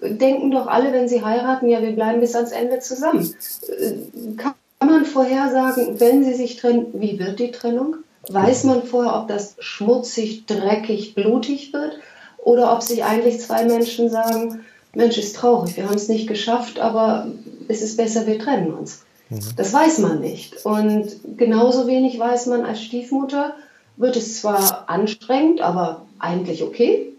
[0.00, 3.32] denken doch alle, wenn sie heiraten, ja, wir bleiben bis ans Ende zusammen.
[3.68, 7.98] Äh, kann kann man vorhersagen, wenn sie sich trennen, wie wird die Trennung?
[8.28, 12.00] Weiß man vorher, ob das schmutzig, dreckig, blutig wird?
[12.38, 16.80] Oder ob sich eigentlich zwei Menschen sagen, Mensch, ist traurig, wir haben es nicht geschafft,
[16.80, 17.28] aber
[17.68, 19.04] es ist besser, wir trennen uns.
[19.30, 19.38] Mhm.
[19.54, 20.66] Das weiß man nicht.
[20.66, 23.54] Und genauso wenig weiß man als Stiefmutter,
[23.96, 27.12] wird es zwar anstrengend, aber eigentlich okay?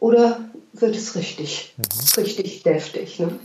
[0.00, 0.40] Oder
[0.72, 2.20] wird es richtig, mhm.
[2.20, 3.20] richtig deftig?
[3.20, 3.26] Ne?
[3.26, 3.38] Mhm.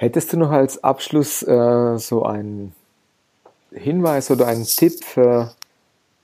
[0.00, 2.72] Hättest du noch als Abschluss äh, so einen
[3.70, 5.52] Hinweis oder einen Tipp für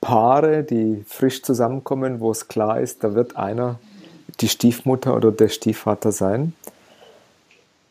[0.01, 3.79] Paare, die frisch zusammenkommen, wo es klar ist, da wird einer
[4.41, 6.55] die Stiefmutter oder der Stiefvater sein?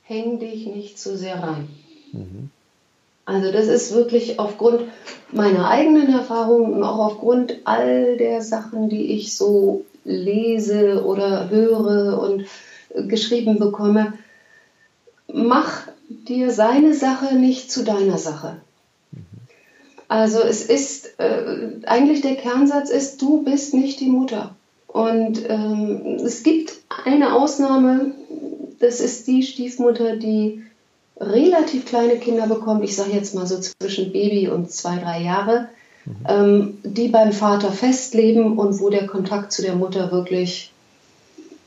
[0.02, 1.68] Häng dich nicht zu sehr rein.
[2.14, 2.50] Mhm.
[3.26, 4.82] Also das ist wirklich aufgrund
[5.32, 12.20] meiner eigenen Erfahrungen und auch aufgrund all der Sachen, die ich so lese oder höre
[12.20, 12.48] und
[13.08, 14.14] geschrieben bekomme,
[15.36, 18.58] mach dir seine Sache nicht zu deiner Sache.
[20.08, 24.56] Also es ist, äh, eigentlich der Kernsatz ist, du bist nicht die Mutter.
[24.88, 26.74] Und ähm, es gibt
[27.04, 28.14] eine Ausnahme,
[28.80, 30.64] das ist die Stiefmutter, die
[31.20, 35.70] relativ kleine Kinder bekommt, ich sage jetzt mal so zwischen Baby und zwei, drei Jahre,
[36.06, 36.16] mhm.
[36.28, 40.72] ähm, die beim Vater festleben und wo der Kontakt zu der Mutter wirklich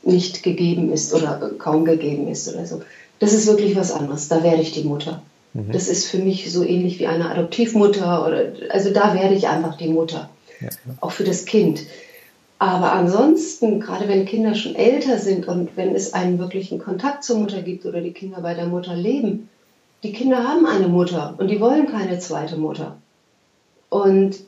[0.01, 2.81] nicht gegeben ist oder kaum gegeben ist oder so.
[3.19, 4.27] Das ist wirklich was anderes.
[4.27, 5.21] Da werde ich die Mutter.
[5.53, 5.71] Mhm.
[5.71, 9.77] Das ist für mich so ähnlich wie eine Adoptivmutter oder also da werde ich einfach
[9.77, 10.29] die Mutter.
[10.59, 10.69] Ja.
[11.01, 11.81] Auch für das Kind.
[12.59, 17.37] Aber ansonsten, gerade wenn Kinder schon älter sind und wenn es einen wirklichen Kontakt zur
[17.37, 19.47] Mutter gibt oder die Kinder bei der Mutter leben,
[20.03, 22.97] die Kinder haben eine Mutter und die wollen keine zweite Mutter.
[23.89, 24.39] Und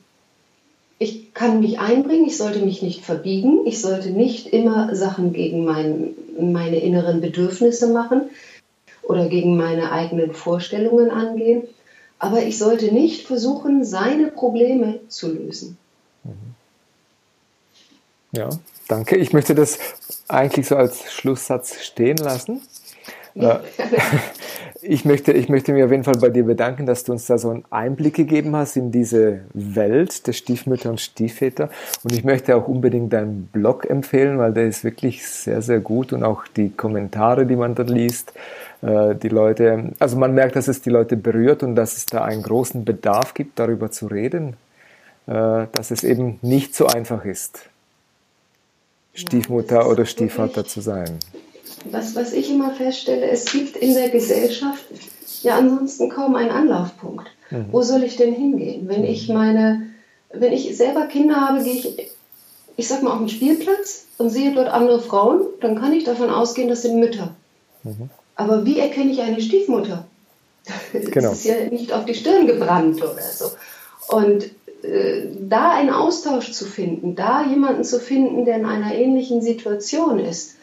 [0.98, 5.64] ich kann mich einbringen, ich sollte mich nicht verbiegen, ich sollte nicht immer Sachen gegen
[5.64, 8.30] mein, meine inneren Bedürfnisse machen
[9.02, 11.62] oder gegen meine eigenen Vorstellungen angehen,
[12.18, 15.76] aber ich sollte nicht versuchen, seine Probleme zu lösen.
[16.24, 16.54] Mhm.
[18.32, 18.48] Ja,
[18.88, 19.16] danke.
[19.16, 19.78] Ich möchte das
[20.28, 22.62] eigentlich so als Schlusssatz stehen lassen.
[23.34, 23.62] Ja.
[24.84, 27.38] Ich möchte, ich möchte mich auf jeden Fall bei dir bedanken, dass du uns da
[27.38, 31.70] so einen Einblick gegeben hast in diese Welt der Stiefmütter und Stiefväter.
[32.02, 36.12] Und ich möchte auch unbedingt deinen Blog empfehlen, weil der ist wirklich sehr, sehr gut
[36.12, 38.32] und auch die Kommentare, die man dort liest,
[38.82, 42.24] äh, die Leute, also man merkt, dass es die Leute berührt und dass es da
[42.24, 44.56] einen großen Bedarf gibt, darüber zu reden,
[45.28, 47.68] äh, dass es eben nicht so einfach ist.
[49.14, 51.20] Stiefmutter ja, oder Stiefvater zu sein.
[51.90, 54.84] Was, was ich immer feststelle, es gibt in der Gesellschaft
[55.42, 57.28] ja ansonsten kaum einen Anlaufpunkt.
[57.50, 57.66] Mhm.
[57.70, 58.88] Wo soll ich denn hingehen?
[58.88, 59.34] Wenn ich mhm.
[59.34, 59.82] meine,
[60.32, 62.10] wenn ich selber Kinder habe, gehe ich,
[62.76, 66.30] ich sag mal, auf den Spielplatz und sehe dort andere Frauen, dann kann ich davon
[66.30, 67.34] ausgehen, das sind Mütter.
[67.82, 68.10] Mhm.
[68.34, 70.06] Aber wie erkenne ich eine Stiefmutter?
[70.92, 71.30] Genau.
[71.30, 73.46] Das ist ja nicht auf die Stirn gebrannt oder so.
[74.08, 74.44] Und
[74.84, 80.18] äh, da einen Austausch zu finden, da jemanden zu finden, der in einer ähnlichen Situation
[80.18, 80.56] ist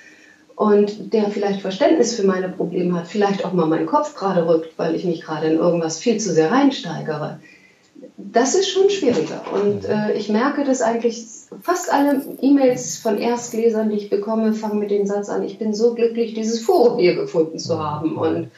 [0.60, 4.78] und der vielleicht Verständnis für meine Probleme hat, vielleicht auch mal meinen Kopf gerade rückt,
[4.78, 7.40] weil ich mich gerade in irgendwas viel zu sehr reinsteigere.
[8.18, 9.42] Das ist schon schwieriger.
[9.54, 9.90] Und mhm.
[9.90, 11.24] äh, ich merke, dass eigentlich
[11.62, 15.74] fast alle E-Mails von Erstlesern, die ich bekomme, fangen mit dem Satz an, ich bin
[15.74, 17.80] so glücklich, dieses Forum hier gefunden zu mhm.
[17.80, 18.18] haben.
[18.18, 18.52] Und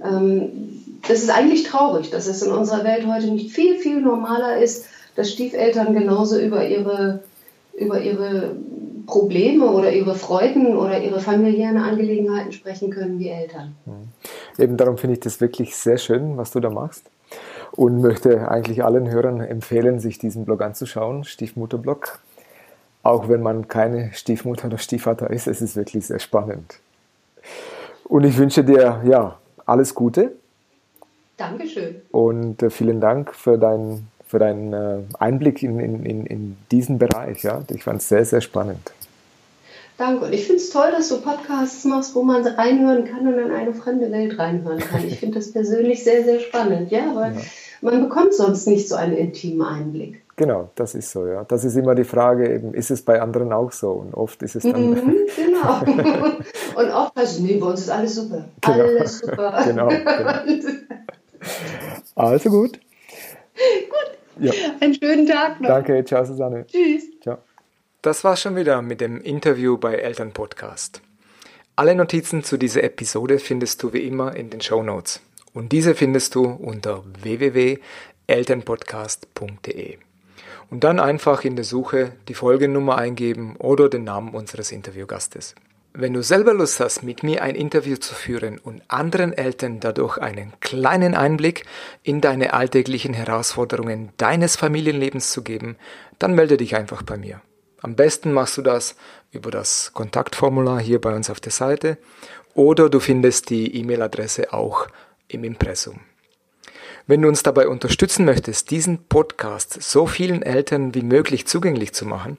[0.00, 4.58] ähm, das ist eigentlich traurig, dass es in unserer Welt heute nicht viel, viel normaler
[4.62, 4.84] ist,
[5.16, 7.24] dass Stiefeltern genauso über ihre,
[7.76, 8.54] über ihre
[9.12, 13.76] Probleme oder ihre Freuden oder ihre familiären Angelegenheiten sprechen können wie Eltern.
[13.84, 14.08] Mhm.
[14.58, 17.10] Eben darum finde ich das wirklich sehr schön, was du da machst.
[17.72, 22.20] Und möchte eigentlich allen Hörern empfehlen, sich diesen Blog anzuschauen, Stiefmutterblog.
[23.02, 26.78] Auch wenn man keine Stiefmutter oder Stiefvater ist, es ist wirklich sehr spannend.
[28.04, 30.32] Und ich wünsche dir ja alles Gute.
[31.36, 31.96] Dankeschön.
[32.12, 37.42] Und äh, vielen Dank für dein für deinen äh, Einblick in, in, in diesen Bereich.
[37.42, 37.62] Ja?
[37.68, 38.90] Ich fand es sehr, sehr spannend.
[39.98, 40.24] Danke.
[40.24, 43.50] Und ich finde es toll, dass du Podcasts machst, wo man reinhören kann und in
[43.50, 45.06] eine fremde Welt reinhören kann.
[45.06, 47.40] Ich finde das persönlich sehr, sehr spannend, ja, weil ja.
[47.80, 50.22] man bekommt sonst nicht so einen intimen Einblick.
[50.36, 51.44] Genau, das ist so, ja.
[51.44, 53.92] Das ist immer die Frage, eben, ist es bei anderen auch so?
[53.92, 54.90] Und oft ist es dann.
[54.90, 55.80] Mhm, genau.
[56.76, 58.46] und oft heißt es, nee, bei uns ist alles super.
[58.62, 58.82] Genau.
[58.82, 59.62] Alles super.
[59.64, 60.32] genau, genau.
[62.14, 62.72] Also gut.
[62.72, 62.80] gut.
[64.38, 64.52] Ja.
[64.80, 65.68] Einen schönen Tag noch.
[65.68, 66.66] Danke, ciao Susanne.
[66.66, 67.04] Tschüss.
[67.20, 67.38] Ciao.
[68.02, 71.00] Das war's schon wieder mit dem Interview bei Elternpodcast.
[71.76, 75.20] Alle Notizen zu dieser Episode findest du wie immer in den Show Notes.
[75.54, 79.98] Und diese findest du unter www.elternpodcast.de.
[80.68, 85.54] Und dann einfach in der Suche die Folgennummer eingeben oder den Namen unseres Interviewgastes.
[85.92, 90.18] Wenn du selber Lust hast, mit mir ein Interview zu führen und anderen Eltern dadurch
[90.18, 91.66] einen kleinen Einblick
[92.02, 95.76] in deine alltäglichen Herausforderungen deines Familienlebens zu geben,
[96.18, 97.40] dann melde dich einfach bei mir.
[97.82, 98.94] Am besten machst du das
[99.32, 101.98] über das Kontaktformular hier bei uns auf der Seite
[102.54, 104.86] oder du findest die E-Mail-Adresse auch
[105.26, 106.00] im Impressum.
[107.08, 112.06] Wenn du uns dabei unterstützen möchtest, diesen Podcast so vielen Eltern wie möglich zugänglich zu
[112.06, 112.38] machen,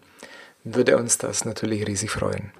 [0.63, 2.51] würde uns das natürlich riesig freuen.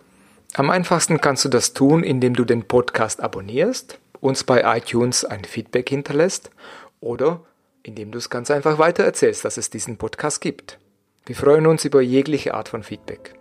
[0.54, 5.46] Am einfachsten kannst du das tun, indem du den Podcast abonnierst, uns bei iTunes ein
[5.46, 6.52] Feedback hinterlässt
[7.00, 7.40] oder
[7.82, 10.78] indem du es ganz einfach weitererzählst, dass es diesen Podcast gibt.
[11.26, 13.34] Wir freuen uns über jegliche Art von Feedback.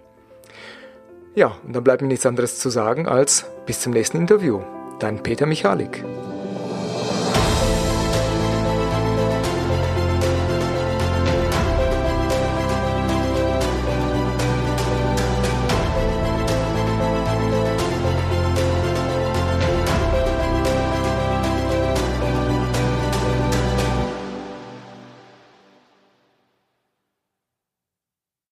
[1.35, 4.61] Ja, und dann bleibt mir nichts anderes zu sagen als bis zum nächsten Interview.
[5.01, 6.05] Dein Peter Michalik.